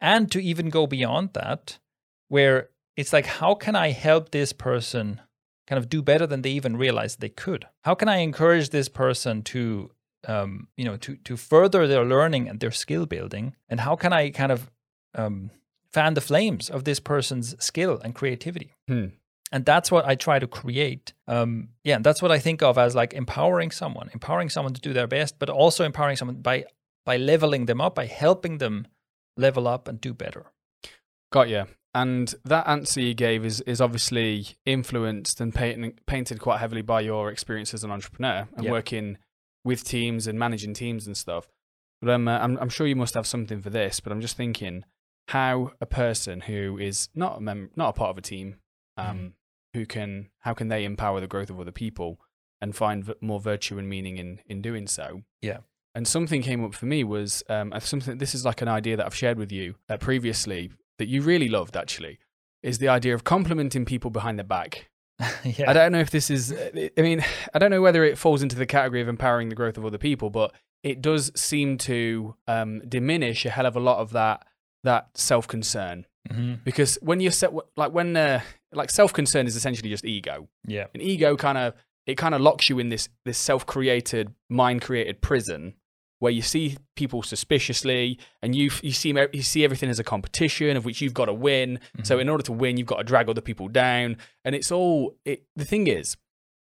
[0.00, 1.78] and to even go beyond that,
[2.28, 5.20] where it's like how can I help this person
[5.66, 7.66] kind of do better than they even realized they could?
[7.84, 9.90] How can I encourage this person to
[10.28, 13.54] um, you know to to further their learning and their skill building?
[13.68, 14.70] And how can I kind of
[15.14, 15.50] um,
[15.92, 18.74] fan the flames of this person's skill and creativity.
[18.88, 19.06] Hmm.
[19.52, 21.12] And that's what I try to create.
[21.26, 24.80] Um, yeah, and that's what I think of as like empowering someone, empowering someone to
[24.80, 26.64] do their best, but also empowering someone by
[27.04, 28.86] by leveling them up, by helping them
[29.36, 30.52] level up and do better.
[31.32, 31.64] Got you.
[31.92, 37.00] And that answer you gave is is obviously influenced and paint, painted quite heavily by
[37.00, 38.70] your experience as an entrepreneur and Yeah.
[38.70, 39.18] working
[39.64, 41.50] with teams and managing teams and stuff.
[42.00, 43.98] But um, uh, I'm I'm sure you must have something for this.
[44.00, 44.84] But I'm just thinking
[45.28, 48.56] how a person who is not a mem- not a part of a team,
[48.96, 49.26] um, Mm-hmm.
[49.74, 52.20] who can how can they empower the growth of other people
[52.60, 55.22] and find v- more virtue and meaning in in doing so?
[55.42, 55.58] Yeah.
[55.94, 58.18] And something came up for me was um, uh, something.
[58.18, 60.70] This is like an idea that I've shared with you uh, previously
[61.00, 61.76] that you really loved.
[61.76, 62.18] Actually,
[62.62, 64.88] is the idea of complimenting people behind their back.
[65.44, 65.68] yeah.
[65.68, 66.54] I don't know if this is.
[66.96, 69.76] I mean, I don't know whether it falls into the category of empowering the growth
[69.76, 73.98] of other people, but it does seem to um, diminish a hell of a lot
[73.98, 74.46] of that
[74.84, 76.62] that self concern Mhm.
[76.64, 78.40] because when you're set like when uh,
[78.72, 80.48] like self concern is essentially just ego.
[80.66, 80.86] Yeah.
[80.94, 81.74] An ego kind of
[82.06, 85.74] it kind of locks you in this this self created mind created prison
[86.20, 90.76] where you see people suspiciously and you you see you see everything as a competition
[90.76, 91.78] of which you've got to win.
[91.78, 92.04] Mm-hmm.
[92.04, 95.16] So in order to win, you've got to drag other people down, and it's all.
[95.24, 96.16] It, the thing is,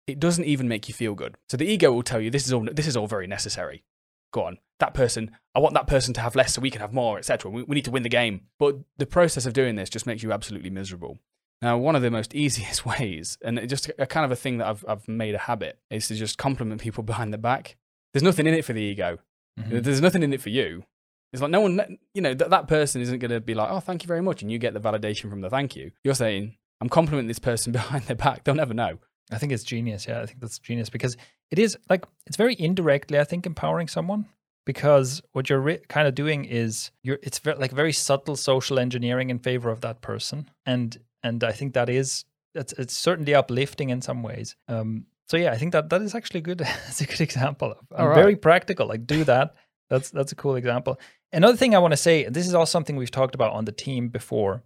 [0.06, 1.36] it doesn't even make you feel good.
[1.50, 3.84] So the ego will tell you this is all this is all very necessary.
[4.32, 5.32] Go on, that person.
[5.54, 7.50] I want that person to have less so we can have more, etc.
[7.50, 8.42] We, we need to win the game.
[8.58, 11.18] But the process of doing this just makes you absolutely miserable.
[11.60, 14.68] Now, one of the most easiest ways, and just a kind of a thing that
[14.68, 17.76] I've I've made a habit, is to just compliment people behind the back.
[18.12, 19.18] There's nothing in it for the ego.
[19.58, 19.82] Mhm.
[19.82, 20.84] There's nothing in it for you.
[21.32, 23.80] It's like no one, you know, that, that person isn't going to be like, oh,
[23.80, 24.40] thank you very much.
[24.40, 25.90] And you get the validation from the thank you.
[26.02, 28.44] You're saying, I'm complimenting this person behind their back.
[28.44, 28.98] They'll never know.
[29.30, 30.06] I think it's genius.
[30.08, 31.16] Yeah, I think that's genius because
[31.50, 34.26] it is like it's very indirectly, I think, empowering someone
[34.64, 39.28] because what you're re- kind of doing is you're it's like very subtle social engineering
[39.28, 43.90] in favor of that person, and and I think that is it's it's certainly uplifting
[43.90, 44.56] in some ways.
[44.66, 46.60] Um, so yeah, I think that that is actually good.
[46.88, 47.74] It's a good example.
[47.96, 48.14] All right.
[48.14, 48.86] very practical.
[48.86, 49.54] Like do that.
[49.90, 50.98] That's that's a cool example.
[51.32, 53.64] Another thing I want to say, and this is also something we've talked about on
[53.64, 54.62] the team before,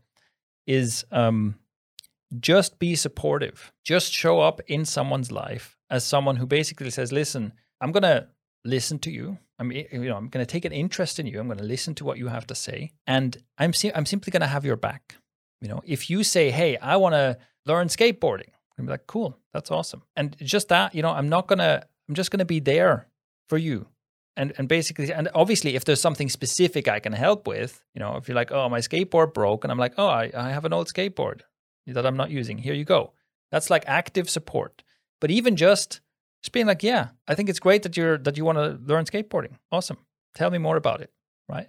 [0.66, 1.56] is um,
[2.38, 3.72] just be supportive.
[3.84, 8.28] Just show up in someone's life as someone who basically says, "Listen, I'm going to
[8.64, 9.38] listen to you.
[9.58, 11.40] I'm you know, I'm going to take an interest in you.
[11.40, 14.30] I'm going to listen to what you have to say, and I'm si- I'm simply
[14.30, 15.16] going to have your back."
[15.60, 18.50] You know, if you say, "Hey, I want to learn skateboarding."
[18.82, 19.38] I'm like, "Cool.
[19.52, 23.08] That's awesome." And just that, you know, I'm not to I'm just to be there
[23.48, 23.86] for you.
[24.36, 28.16] And and basically and obviously if there's something specific I can help with, you know,
[28.16, 30.72] if you're like, "Oh, my skateboard broke." And I'm like, "Oh, I, I have an
[30.72, 31.42] old skateboard
[31.86, 32.58] that I'm not using.
[32.58, 33.12] Here you go."
[33.50, 34.82] That's like active support.
[35.20, 36.00] But even just
[36.42, 39.04] just being like, "Yeah, I think it's great that you're that you want to learn
[39.04, 39.58] skateboarding.
[39.70, 39.98] Awesome.
[40.34, 41.12] Tell me more about it."
[41.48, 41.68] Right?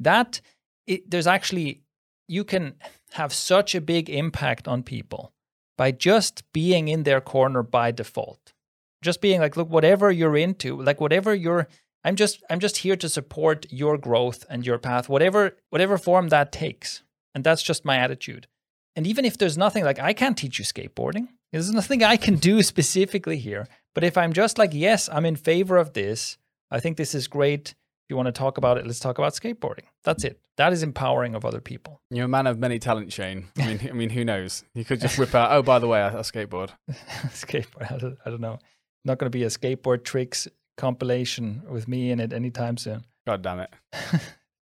[0.00, 0.40] That
[0.86, 1.82] it, there's actually
[2.26, 2.74] you can
[3.12, 5.32] have such a big impact on people
[5.80, 8.52] by just being in their corner by default.
[9.00, 11.68] Just being like, look, whatever you're into, like whatever you're
[12.04, 16.28] I'm just I'm just here to support your growth and your path, whatever whatever form
[16.28, 17.02] that takes.
[17.34, 18.46] And that's just my attitude.
[18.94, 22.36] And even if there's nothing like I can't teach you skateboarding, there's nothing I can
[22.36, 23.66] do specifically here.
[23.94, 26.36] But if I'm just like, yes, I'm in favor of this,
[26.70, 27.74] I think this is great.
[28.10, 29.84] You want to talk about it, let's talk about skateboarding.
[30.04, 30.40] That's it.
[30.56, 32.00] That is empowering of other people.
[32.10, 33.46] You're a man of many talents, Shane.
[33.56, 34.64] I mean, I mean, who knows?
[34.74, 35.52] You could just whip out.
[35.52, 36.70] Oh, by the way, I, I skateboard.
[37.28, 37.90] skateboard.
[37.92, 38.58] I don't, I don't know.
[39.04, 43.04] Not going to be a skateboard tricks compilation with me in it anytime soon.
[43.26, 43.70] God damn it.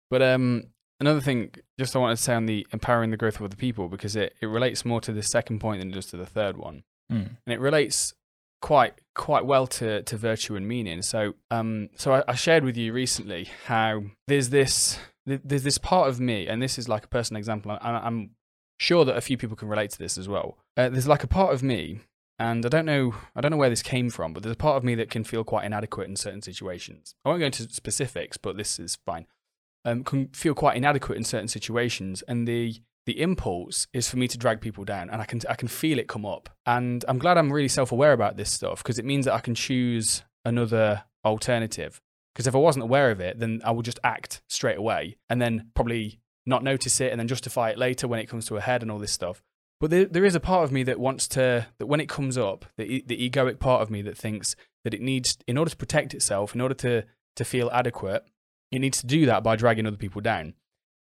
[0.10, 0.64] But um,
[1.02, 3.90] another thing, just I wanted to say on the empowering the growth of other people
[3.90, 6.84] because it, it relates more to the second point than just to the third one,
[7.12, 7.38] Mm.
[7.46, 8.14] and it relates
[8.62, 11.02] quite quite well to, to virtue and meaning.
[11.02, 16.08] So um, so I, I shared with you recently how there's this there's this part
[16.08, 17.78] of me, and this is like a personal example.
[17.82, 18.32] I'm
[18.80, 20.58] sure that a few people can relate to this as well.
[20.78, 22.00] Uh, there's like a part of me,
[22.40, 24.78] and I don't know I don't know where this came from, but there's a part
[24.78, 27.16] of me that can feel quite inadequate in certain situations.
[27.26, 29.28] I won't go into specifics, but this is fine.
[29.86, 34.28] Um, can feel quite inadequate in certain situations, and the the impulse is for me
[34.28, 36.50] to drag people down, and I can I can feel it come up.
[36.66, 39.40] And I'm glad I'm really self aware about this stuff because it means that I
[39.40, 42.02] can choose another alternative.
[42.36, 45.42] Because if I wasn't aware of it, then I would just act straight away, and
[45.42, 48.62] then probably not notice it, and then justify it later when it comes to a
[48.62, 49.42] head and all this stuff.
[49.80, 52.38] But there, there is a part of me that wants to that when it comes
[52.38, 55.78] up, the the egoic part of me that thinks that it needs, in order to
[55.78, 57.06] protect itself, in order to
[57.38, 58.26] to feel adequate,
[58.70, 60.56] it needs to do that by dragging other people down.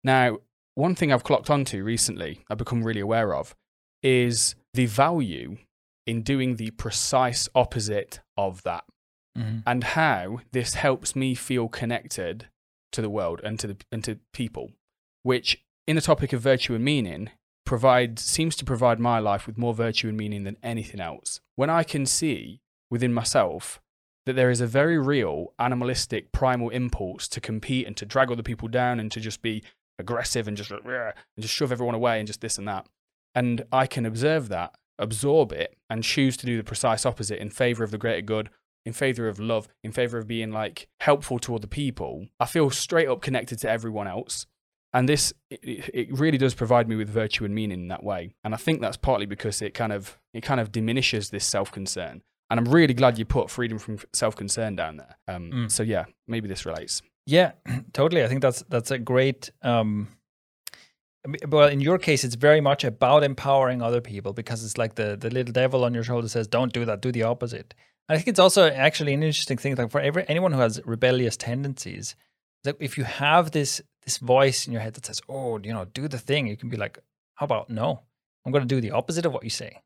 [0.05, 0.39] Now,
[0.77, 3.55] one thing I've clocked onto recently, I've become really aware of,
[4.03, 5.57] is the value
[6.07, 8.85] in doing the precise opposite of that,
[9.37, 9.65] Mhm.
[9.67, 12.47] and how this helps me feel connected
[12.93, 14.71] to the world and to the and to people,
[15.25, 17.31] which in the topic of virtue and meaning
[17.65, 21.41] provides seems to provide my life with more virtue and meaning than anything else.
[21.57, 22.61] When I can see
[22.91, 23.81] within myself
[24.25, 28.43] that there is a very real animalistic primal impulse to compete and to drag other
[28.43, 29.63] people down and to just be
[29.99, 32.87] aggressive and just and just shove everyone away and just this and that.
[33.35, 37.51] And I can observe that, absorb it, and choose to do the precise opposite in
[37.51, 38.51] favor of the greater good,
[38.85, 42.27] in favor of love, in favor of being like helpful to other people.
[42.41, 44.47] I feel straight up connected to everyone else.
[44.93, 48.31] And this, it, really does provide me with virtue and meaning in that way.
[48.45, 51.71] And I think that's partly because it kind of, it kind of diminishes this self
[51.71, 52.23] concern.
[52.49, 55.19] And I'm really glad you put freedom from self concern down there.
[55.29, 55.71] Um, Mm.
[55.71, 57.03] So yeah, maybe this relates.
[57.27, 57.53] Yeah,
[57.93, 58.25] totally.
[58.25, 59.51] I think that's that's a great.
[59.63, 60.09] Um,
[61.49, 65.17] well, in your case, it's very much about empowering other people because it's like the
[65.17, 67.03] the little devil on your shoulder says, "Don't do that.
[67.03, 67.75] Do the opposite."
[68.09, 69.75] And I think it's also actually an interesting thing.
[69.75, 72.15] Like for every anyone who has rebellious tendencies,
[72.65, 75.85] like if you have this this voice in your head that says, "Oh, you know,
[75.85, 76.99] do the thing," you can be like,
[77.35, 78.03] "How about no?
[78.45, 79.83] I'm going to do the opposite of what you say."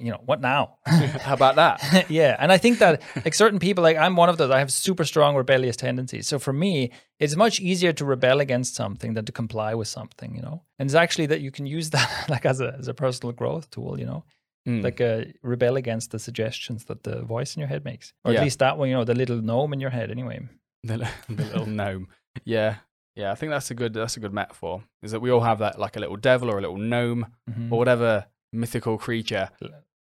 [0.00, 0.78] You know what now?
[0.86, 2.10] How about that?
[2.10, 4.50] yeah, and I think that like certain people, like I'm one of those.
[4.50, 6.26] I have super strong rebellious tendencies.
[6.28, 10.34] So for me, it's much easier to rebel against something than to comply with something.
[10.36, 12.94] You know, and it's actually that you can use that like as a as a
[12.94, 13.98] personal growth tool.
[13.98, 14.24] You know,
[14.68, 14.82] Mm.
[14.82, 18.38] like uh, rebel against the suggestions that the voice in your head makes, or Yeah.
[18.40, 18.88] at least that one.
[18.88, 20.10] You know, the little gnome in your head.
[20.10, 20.40] Anyway.
[20.82, 22.08] the, the little gnome.
[22.44, 22.74] Yeah,
[23.14, 23.30] yeah.
[23.30, 24.82] I think that's a good that's a good metaphor.
[25.04, 27.70] Is that we all have that like a little devil or a little gnome Mhm.
[27.70, 29.50] or whatever mythical creature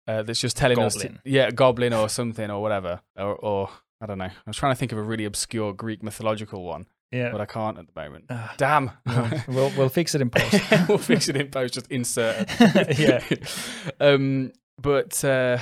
[0.06, 3.70] uh, that's just telling us, to, yeah, a goblin or something or whatever, or, or
[4.00, 4.24] I don't know.
[4.24, 7.30] I was trying to think of a really obscure Greek mythological one, Yeah.
[7.32, 8.24] but I can't at the moment.
[8.30, 8.90] Ah, Damn.
[9.06, 10.62] no, we'll we'll fix it in post.
[10.88, 11.74] we'll fix it in post.
[11.74, 12.46] Just insert.
[12.60, 12.98] it.
[14.00, 14.04] Yeah.
[14.06, 14.52] Um.
[14.80, 15.58] But uh.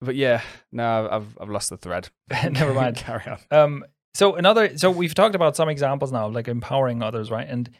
[0.00, 0.40] But yeah.
[0.72, 2.08] No, I've I've lost the thread.
[2.30, 2.96] Never mind.
[2.96, 3.38] Carry on.
[3.50, 7.46] Um, so another, so we've talked about some examples now, like empowering others, right?
[7.48, 7.70] And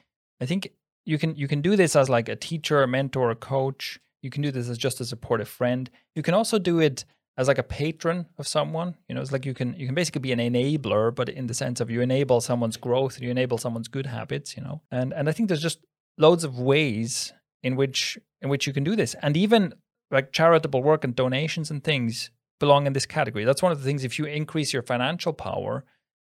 [0.40, 0.70] I think
[1.06, 3.98] you can you can do this as like a teacher, a mentor, a coach.
[4.22, 5.90] You can do this as just a supportive friend.
[6.14, 7.04] You can also do it
[7.36, 8.96] as like a patron of someone.
[9.08, 11.54] You know, it's like you can you can basically be an enabler, but in the
[11.54, 14.56] sense of you enable someone's growth, you enable someone's good habits.
[14.56, 15.80] You know, and and I think there's just
[16.18, 19.74] loads of ways in which in which you can do this, and even
[20.10, 23.44] like charitable work and donations and things belong in this category.
[23.44, 24.04] That's one of the things.
[24.04, 25.84] If you increase your financial power,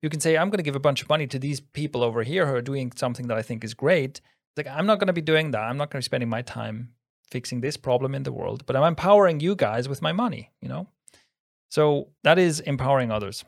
[0.02, 2.24] you can say, I'm going to give a bunch of money to these people over
[2.24, 4.20] here who are doing something that I think is great.
[4.58, 5.62] Like, I'm not going to be doing that.
[5.62, 6.94] I'm not going to be spending my time
[7.30, 10.70] fixing this problem in the world, but I'm empowering you guys with my money, you
[10.70, 10.88] know?
[11.70, 13.44] So that is empowering others.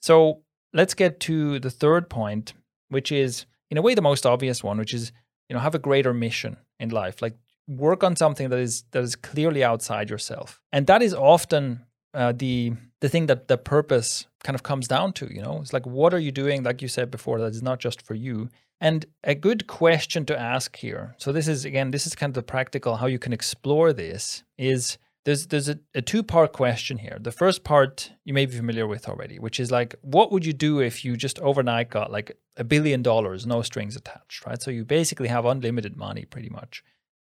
[0.00, 2.54] So let's get to the third point,
[2.88, 5.12] which is, in a way, the most obvious one, which is,
[5.48, 7.20] you know, have a greater mission in life.
[7.20, 7.34] Like,
[7.68, 12.32] work on something that is that is clearly outside yourself and that is often uh,
[12.32, 15.86] the the thing that the purpose kind of comes down to you know it's like
[15.86, 18.48] what are you doing like you said before that is not just for you
[18.80, 22.34] and a good question to ask here so this is again this is kind of
[22.34, 26.98] the practical how you can explore this is there's there's a, a two part question
[26.98, 30.44] here the first part you may be familiar with already which is like what would
[30.44, 34.62] you do if you just overnight got like a billion dollars no strings attached right
[34.62, 36.82] so you basically have unlimited money pretty much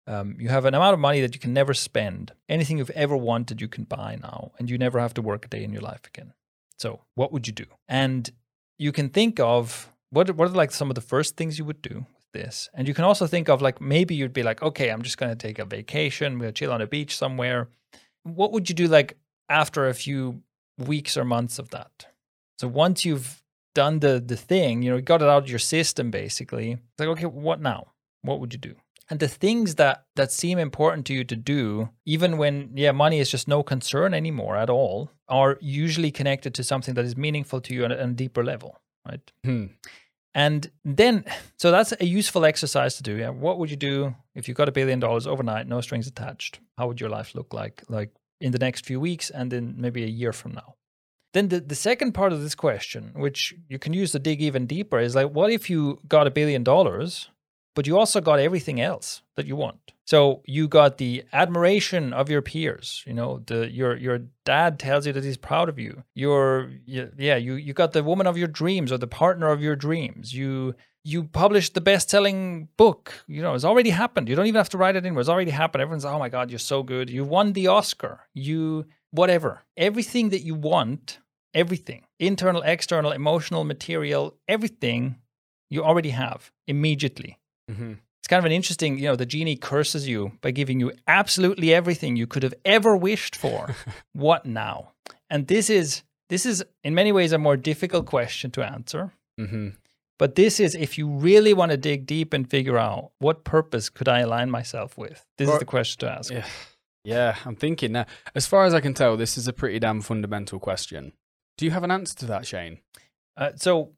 [0.07, 2.33] um, you have an amount of money that you can never spend.
[2.49, 5.49] Anything you've ever wanted, you can buy now, and you never have to work a
[5.49, 6.33] day in your life again.
[6.79, 7.67] So, what would you do?
[7.87, 8.29] And
[8.79, 11.83] you can think of what what are like some of the first things you would
[11.83, 14.91] do with this, and you can also think of like maybe you'd be like, okay,
[14.91, 17.69] I'm just to take a vacation, we'll chill on a beach somewhere.
[18.23, 19.17] What would you do like
[19.49, 20.43] after a few
[20.79, 22.07] weeks or months of that?
[22.59, 23.43] So once you've
[23.75, 26.73] done the the thing, you know, got it out of your system basically.
[26.73, 27.93] It's like, okay, what now?
[28.23, 28.75] What would you do?
[29.09, 33.19] And the things that that seem important to you to do, even when yeah, money
[33.19, 37.61] is just no concern anymore at all, are usually connected to something that is meaningful
[37.63, 38.79] to you on a, on a deeper level,
[39.09, 39.33] right?
[39.45, 39.67] Hmm.
[40.35, 41.25] And then,
[41.57, 43.17] so that's a useful exercise to do.
[43.17, 43.31] Yeah.
[43.31, 46.61] What would you do if you got a billion dollars overnight, no strings attached?
[46.79, 50.05] How would your life look like, like in the next few weeks and then maybe
[50.05, 50.77] a year from now?
[51.33, 54.67] Then the, the second part of this question, which you can use to dig even
[54.67, 57.29] deeper, is like, what if you got a billion dollars,
[57.81, 59.93] but you also got everything else that you want?
[60.05, 63.03] So you got the admiration of your peers.
[63.07, 66.05] You know, the your your dad tells you that he's proud of you.
[66.15, 69.77] Your yeah, you you got the woman of your dreams or the partner of your
[69.77, 70.35] dreams.
[70.35, 70.75] You
[71.05, 73.25] you published the best-selling book.
[73.27, 74.29] You know, it's already happened.
[74.29, 75.23] You don't even have to write it anymore.
[75.23, 75.81] It's already happened.
[75.81, 77.09] Everyone's, oh my God, you're so good.
[77.09, 78.29] You won the Oscar.
[78.35, 79.63] You whatever.
[79.79, 81.19] Everything that you want,
[81.55, 85.17] everything, internal, external, emotional, material, everything
[85.71, 87.39] you already have immediately.
[87.71, 87.93] Mm-hmm.
[88.21, 91.73] It's kind of an interesting, you know, the genie curses you by giving you absolutely
[91.73, 93.75] everything you could have ever wished for.
[94.13, 94.93] what now?
[95.31, 99.13] And this is this is in many ways a more difficult question to answer.
[99.41, 99.71] Mm-hmm.
[100.19, 103.89] But this is if you really want to dig deep and figure out what purpose
[103.89, 105.25] could I align myself with.
[105.39, 106.31] This Or- is the question to ask.
[106.31, 106.47] Yeah.
[107.03, 108.05] Yeah, I'm thinking now.
[108.35, 111.13] As far as I can tell, this is a pretty damn fundamental question.
[111.57, 112.81] Do you have an answer to that, Shane?
[113.39, 113.93] Uh, so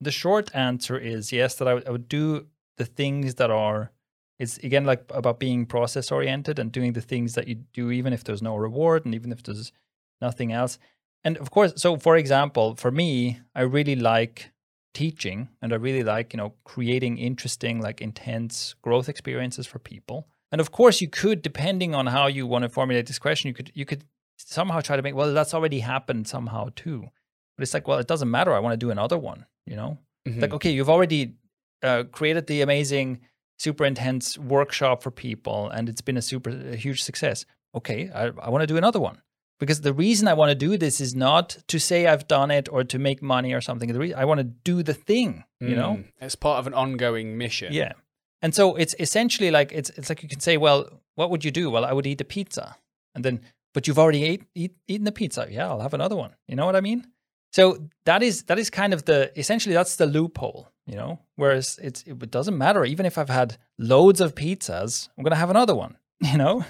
[0.00, 2.46] the short answer is yes, that I would, I would do
[2.78, 3.92] the things that are,
[4.38, 8.12] it's again like about being process oriented and doing the things that you do, even
[8.12, 9.72] if there's no reward and even if there's
[10.20, 10.78] nothing else.
[11.24, 14.50] And of course, so for example, for me, I really like
[14.94, 20.26] teaching and I really like, you know, creating interesting, like intense growth experiences for people.
[20.50, 23.54] And of course, you could, depending on how you want to formulate this question, you
[23.54, 24.04] could, you could
[24.38, 27.08] somehow try to make, well, that's already happened somehow too.
[27.56, 28.52] But it's like, well, it doesn't matter.
[28.54, 29.98] I want to do another one, you know?
[30.26, 30.40] Mhm.
[30.40, 31.34] Like, okay, you've already
[31.82, 33.20] uh, created the amazing,
[33.58, 37.44] super intense workshop for people, and it's been a super a huge success.
[37.74, 39.20] Okay, I, I want to do another one
[39.58, 42.68] because the reason I want to do this is not to say I've done it
[42.70, 43.92] or to make money or something.
[43.92, 45.96] The I want to do the thing, you know?
[45.98, 46.04] Mm.
[46.20, 47.72] It's part of an ongoing mission.
[47.72, 47.92] Yeah.
[48.40, 51.50] And so it's essentially like it's it's like you can say, well, what would you
[51.50, 51.70] do?
[51.70, 52.76] Well, I would eat a pizza,
[53.14, 53.40] and then,
[53.74, 55.48] but you've already ate, eat, eaten the pizza.
[55.50, 56.36] Yeah, I'll have another one.
[56.46, 57.06] You know what I mean?
[57.52, 61.20] So that is that is kind of the essentially that's the loophole, you know.
[61.36, 65.50] Whereas it's it doesn't matter even if I've had loads of pizzas, I'm gonna have
[65.50, 65.96] another one.
[66.20, 66.64] You know?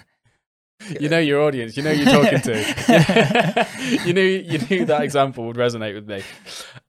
[1.00, 1.76] You know your audience.
[1.76, 3.66] You know you're talking to.
[4.06, 6.22] you knew you knew that example would resonate with me.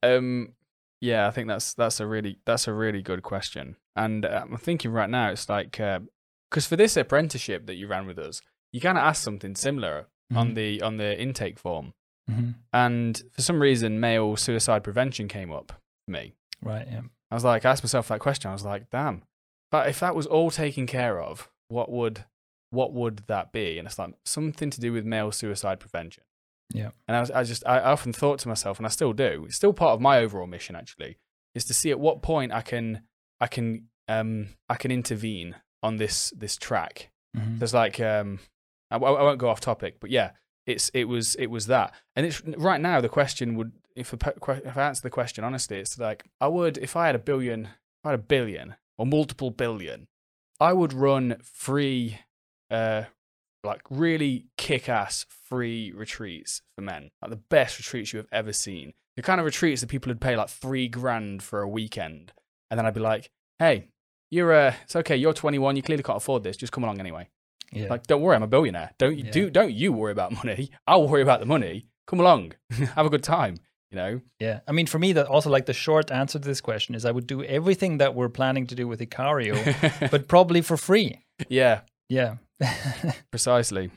[0.03, 0.53] Um,
[1.01, 3.77] yeah, I think that's that's a really that's a really good question.
[3.95, 8.05] And uh, I'm thinking right now, it's like because for this apprenticeship that you ran
[8.05, 10.55] with us, you kind of asked something similar on Mhm.
[10.55, 11.93] the on the intake form,
[12.29, 12.55] Mhm.
[12.71, 15.71] and for some reason, male suicide prevention came up
[16.05, 16.33] for me.
[16.61, 16.85] Right.
[16.91, 17.01] Yeah.
[17.31, 18.49] I was like, I asked myself that question.
[18.49, 19.23] I was like, damn,
[19.71, 22.25] but if that was all taken care of, what would
[22.71, 23.79] what would that be?
[23.79, 26.23] And it's like something to do with male suicide prevention.
[26.71, 26.91] Yeah.
[27.07, 29.45] And I was, I just, I often thought to myself, and I still do.
[29.47, 31.17] It's still part of my overall mission, actually,
[31.55, 33.01] is to see at what point I can,
[33.41, 37.09] I can, um, I can intervene on this this track.
[37.35, 37.57] Mhm.
[37.57, 38.39] There's like, um,
[38.91, 40.31] I, I won't go off topic, but yeah,
[40.67, 44.31] it's it was it was that, and it's right now the question would, if I,
[44.63, 47.65] if I answer the question honestly, it's like I would if I had a billion,
[47.65, 50.07] if I had a billion or multiple billion,
[50.59, 52.19] I would run free,
[52.71, 53.03] uh,
[53.63, 58.93] like really kick-ass free retreats for men, like the best retreats you have ever seen.
[59.15, 62.31] The kind of retreats that people would pay like three grand for a weekend,
[62.69, 63.29] and then I'd be like,
[63.59, 63.89] hey,
[64.31, 67.27] you're uh, it's okay, you're 21, you clearly can't afford this, just come along anyway.
[67.71, 67.87] Yeah.
[67.89, 68.91] Like, don't worry, I'm a billionaire.
[68.97, 69.31] Don't you Yeah.
[69.31, 70.71] do don't you worry about money.
[70.87, 71.85] I'll worry about the money.
[72.07, 72.53] Come along,
[72.95, 73.57] have a good time.
[73.91, 74.21] You know.
[74.39, 77.05] Yeah, I mean, for me, that also like the short answer to this question is
[77.05, 79.55] I would do everything that we're planning to do with Ikario,
[80.11, 81.19] but probably for free.
[81.47, 82.35] yeah, Yeah.
[83.31, 83.89] precisely.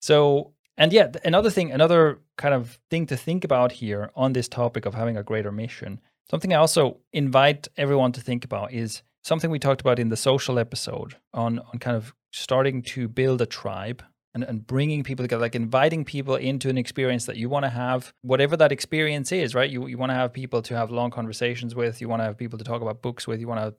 [0.00, 4.48] so, and yeah, another thing, another kind of thing to think about here on this
[4.48, 6.00] topic of having a greater mission,
[6.30, 10.16] something I also invite everyone to think about is something we talked about in the
[10.16, 14.02] social episode on on kind of starting to build a tribe
[14.36, 17.70] and, and bringing people together, like inviting people into an experience that you want to
[17.70, 19.70] have, whatever that experience is, right?
[19.70, 22.36] You, you want to have people to have long conversations with, you want to have
[22.36, 23.74] people to talk about books with, you want to have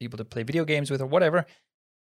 [0.00, 1.46] people to play video games with, or whatever.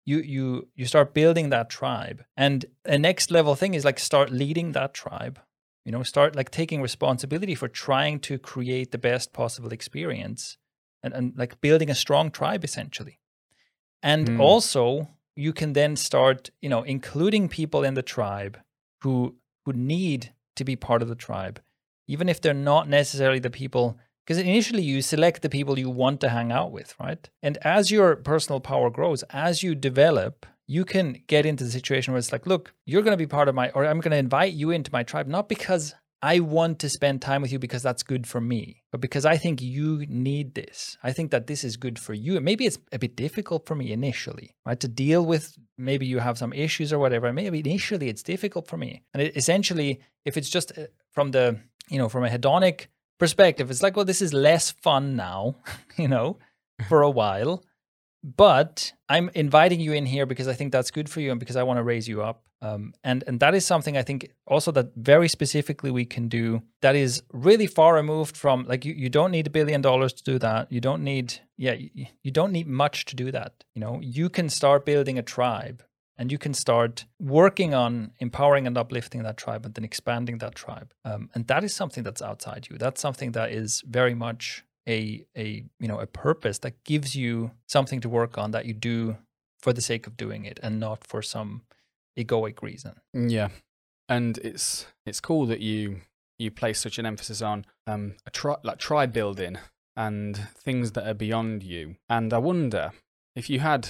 [0.07, 4.31] You, you you start building that tribe and a next level thing is like start
[4.31, 5.37] leading that tribe
[5.85, 10.57] you know start like taking responsibility for trying to create the best possible experience
[11.03, 13.19] and, and like building a strong tribe essentially
[14.01, 14.39] and Hmm.
[14.39, 15.09] also
[15.39, 18.59] you can then start you know including people in the tribe
[19.01, 19.35] who
[19.65, 21.61] who need to be part of the tribe
[22.07, 23.97] even if they're not necessarily the people
[24.29, 27.27] because initially you select the people you want to hang out with, right?
[27.41, 32.13] And as your personal power grows, as you develop, you can get into the situation
[32.13, 34.17] where it's like, look, you're going to be part of my, or I'm going to
[34.17, 37.81] invite you into my tribe, not because I want to spend time with you because
[37.81, 40.97] that's good for me, but because I think you need this.
[41.01, 42.35] I think that this is good for you.
[42.35, 44.79] And maybe it's a bit difficult for me initially, right?
[44.81, 47.31] To deal with maybe you have some issues or whatever.
[47.31, 49.03] Maybe initially it's difficult for me.
[49.13, 51.59] And it, essentially, if it's just uh, from the,
[51.89, 55.55] you know, from a hedonic perspective, it's like, well, this is less fun now,
[55.97, 56.37] you know,
[56.89, 57.63] for a while.
[58.21, 61.55] But I'm inviting you in here because I think that's good for you and because
[61.55, 62.43] I want to raise you up.
[62.61, 66.61] Um, and and that is something I think also that very specifically we can do
[66.81, 70.23] that is really far removed from like you, you don't need a billion dollars to
[70.23, 70.71] do that.
[70.71, 73.99] You don't need yeah you, you don't need much to do that you know?
[74.01, 75.83] You can start building a tribe
[76.17, 80.53] and you can start working on empowering and uplifting that tribe and then expanding that
[80.53, 80.93] tribe.
[81.05, 82.77] Um, and that is something that's outside you.
[82.77, 87.51] That's something that is very much a a you know a purpose that gives you
[87.67, 89.17] something to work on that you do
[89.59, 91.61] for the sake of doing it and not for some
[92.23, 92.93] egoic reason.
[93.13, 93.49] Yeah,
[94.07, 96.01] and it's it's cool that you
[96.37, 99.57] you place such an emphasis on um a tri- like tribe building
[99.95, 101.95] and things that are beyond you.
[102.09, 102.91] And I wonder
[103.35, 103.89] if you had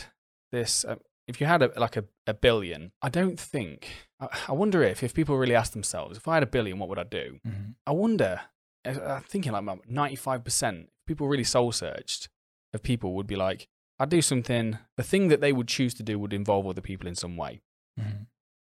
[0.51, 0.83] this.
[0.85, 0.95] Uh,
[1.27, 3.87] if you had a, like a, a billion, I don't think.
[4.19, 6.89] I, I wonder if if people really ask themselves, if I had a billion, what
[6.89, 7.39] would I do?
[7.47, 7.71] Mm-hmm.
[7.85, 8.41] I wonder.
[8.85, 10.89] I- I'm thinking like ninety five percent.
[11.01, 12.29] If people really soul searched
[12.73, 13.67] of people would be like,
[13.99, 14.79] I'd do something.
[14.97, 17.61] The thing that they would choose to do would involve other people in some way.
[17.99, 18.23] Mm-hmm.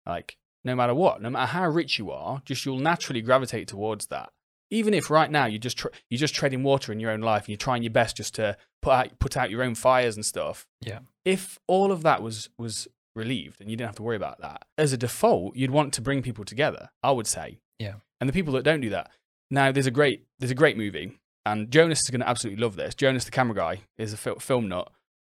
[0.07, 4.07] Like no matter what, no matter how rich you are, just you'll naturally gravitate towards
[4.07, 4.31] that.
[4.71, 7.43] Even if right now you're just tr- you're just treading water in your own life
[7.43, 10.25] and you're trying your best just to put out put out your own fires and
[10.25, 10.67] stuff.
[10.81, 11.01] Yeah.
[11.25, 14.65] If all of that was was relieved and you didn't have to worry about that,
[14.79, 16.89] as a default, you'd want to bring people together.
[17.03, 17.59] I would say.
[17.79, 17.97] Yeah.
[18.21, 19.11] And the people that don't do that.
[19.51, 22.77] Now there's a great there's a great movie and Jonas is going to absolutely love
[22.77, 22.95] this.
[22.95, 24.91] Jonas, the camera guy, is a fil- film nut.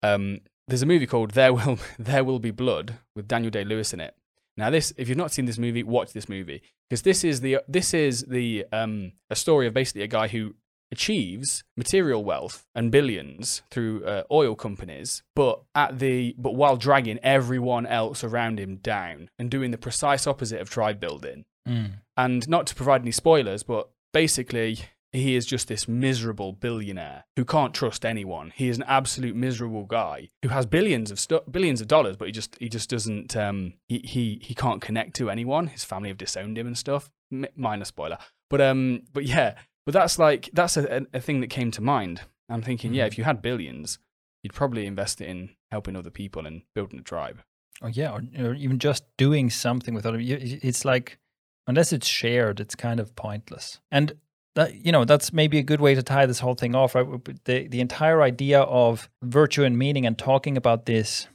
[0.03, 3.93] Um, there's a movie called There Will There Will Be Blood with Daniel Day Lewis
[3.93, 4.15] in it.
[4.57, 7.59] Now, this if you've not seen this movie, watch this movie because this is the
[7.67, 10.55] this is the um, a story of basically a guy who
[10.93, 17.19] achieves material wealth and billions through uh, oil companies, but at the but while dragging
[17.23, 21.45] everyone else around him down and doing the precise opposite of tribe building.
[21.67, 21.93] Mm.
[22.17, 24.81] And not to provide any spoilers, but basically,
[25.13, 28.53] he is just this miserable billionaire who can't trust anyone.
[28.55, 32.27] He is an absolute miserable guy who has billions of stu- billions of dollars, but
[32.29, 35.67] he just he just doesn't um he he he can't connect to anyone.
[35.67, 37.11] His family have disowned him and stuff.
[37.33, 38.19] M- minor spoiler,
[38.51, 39.55] but um but yeah,
[39.85, 42.23] but that's like that's a, a, thing that came to mind.
[42.49, 43.09] I'm thinking, yeah, Mhm.
[43.09, 43.99] if you had billions,
[44.43, 47.43] you'd probably invest it in helping other people and building a tribe.
[47.81, 50.19] Or yeah, or, or even just doing something with other.
[50.21, 51.19] It's like
[51.67, 53.81] unless it's shared, it's kind of pointless.
[53.91, 54.15] And
[54.55, 56.95] that you know that's maybe a good way to tie this whole thing off.
[56.95, 57.07] Right,
[57.45, 61.29] the the entire idea of virtue and meaning and talking about this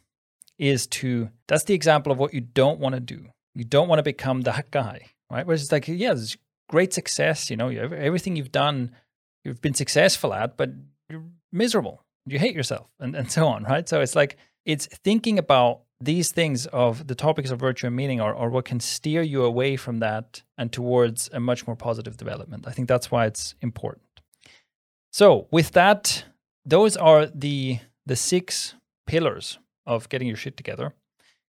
[0.57, 3.27] is to that's the example of what you don't want to do.
[3.55, 5.45] You don't want to become that guy, right?
[5.45, 6.37] Where it's like, yeah, there's
[6.69, 7.49] great success.
[7.49, 8.91] You know, everything you've done,
[9.43, 10.69] you've been successful at, but
[11.09, 12.03] you're miserable.
[12.25, 13.87] You hate yourself, and and so on, right?
[13.87, 18.21] So it's like it's thinking about these things of the topics of virtue and meaning
[18.21, 22.17] are, or what can steer you away from that and towards a much more positive
[22.17, 22.65] development.
[22.67, 24.03] I think that's why it's important.
[25.11, 26.25] So with that,
[26.65, 28.75] those are the the six
[29.05, 30.93] pillars of getting your shit together.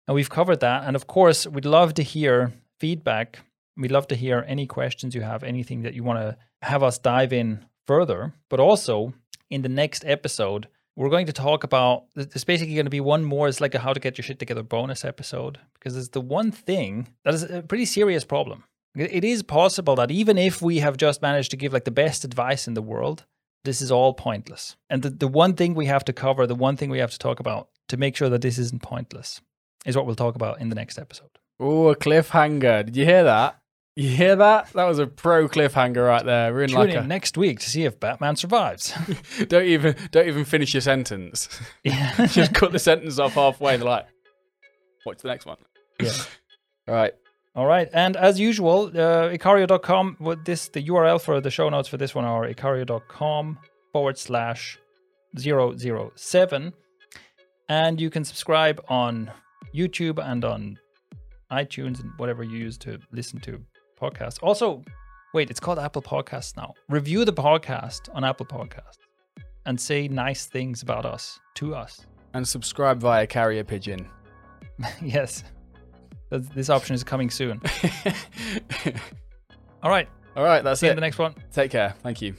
[0.07, 0.85] And we've covered that.
[0.85, 3.39] And of course, we'd love to hear feedback.
[3.77, 6.99] We'd love to hear any questions you have, anything that you want to have us
[6.99, 8.35] dive in further.
[8.51, 9.15] But also
[9.49, 13.25] in the next episode, we're going to talk about there's basically going to be one
[13.25, 16.21] more it's like a how to get your shit together bonus episode because it's the
[16.21, 18.65] one thing that is a pretty serious problem
[18.95, 22.25] it is possible that even if we have just managed to give like the best
[22.25, 23.25] advice in the world
[23.65, 26.77] this is all pointless and the, the one thing we have to cover the one
[26.77, 29.41] thing we have to talk about to make sure that this isn't pointless
[29.87, 31.31] is what we'll talk about in the next episode
[31.61, 32.87] Oh, a cliffhanger!
[32.87, 33.62] Did you hear that?
[33.95, 34.73] You hear that?
[34.73, 36.53] That was a pro cliffhanger right there.
[36.53, 38.95] We're in tune like in a, next week to see if batman survives
[39.49, 41.49] don't even don't even finish your sentence.
[41.85, 43.77] yeah Just cut the sentence off halfway.
[43.77, 44.07] They're like,
[45.05, 45.59] watch the next one.
[46.01, 46.13] Yeah.
[46.89, 47.13] All right.
[47.55, 50.17] All right, and as usual, uh, Ikario.com.
[50.21, 53.59] What this the URL for the show notes for this one are Ikario.com
[53.93, 54.79] forward slash
[55.37, 56.73] 007.
[57.69, 59.31] and you can subscribe on
[59.75, 60.79] YouTube and on
[61.51, 63.63] iTunes and whatever you use to listen to
[64.03, 64.39] podcasts.
[64.43, 64.83] Also,
[65.33, 66.75] wait, it's called Apple Podcasts now.
[66.89, 68.99] Review the podcast on Apple Podcasts
[69.67, 72.07] and say nice things about us to us.
[72.35, 74.09] And subscribe via carrier pigeon.
[75.03, 75.45] yes,
[76.31, 77.61] this option is coming soon.
[79.83, 80.65] All right, All right.
[80.65, 80.93] That's see you it.
[80.93, 81.35] in the next one.
[81.53, 81.95] Take care.
[82.03, 82.35] Thank you.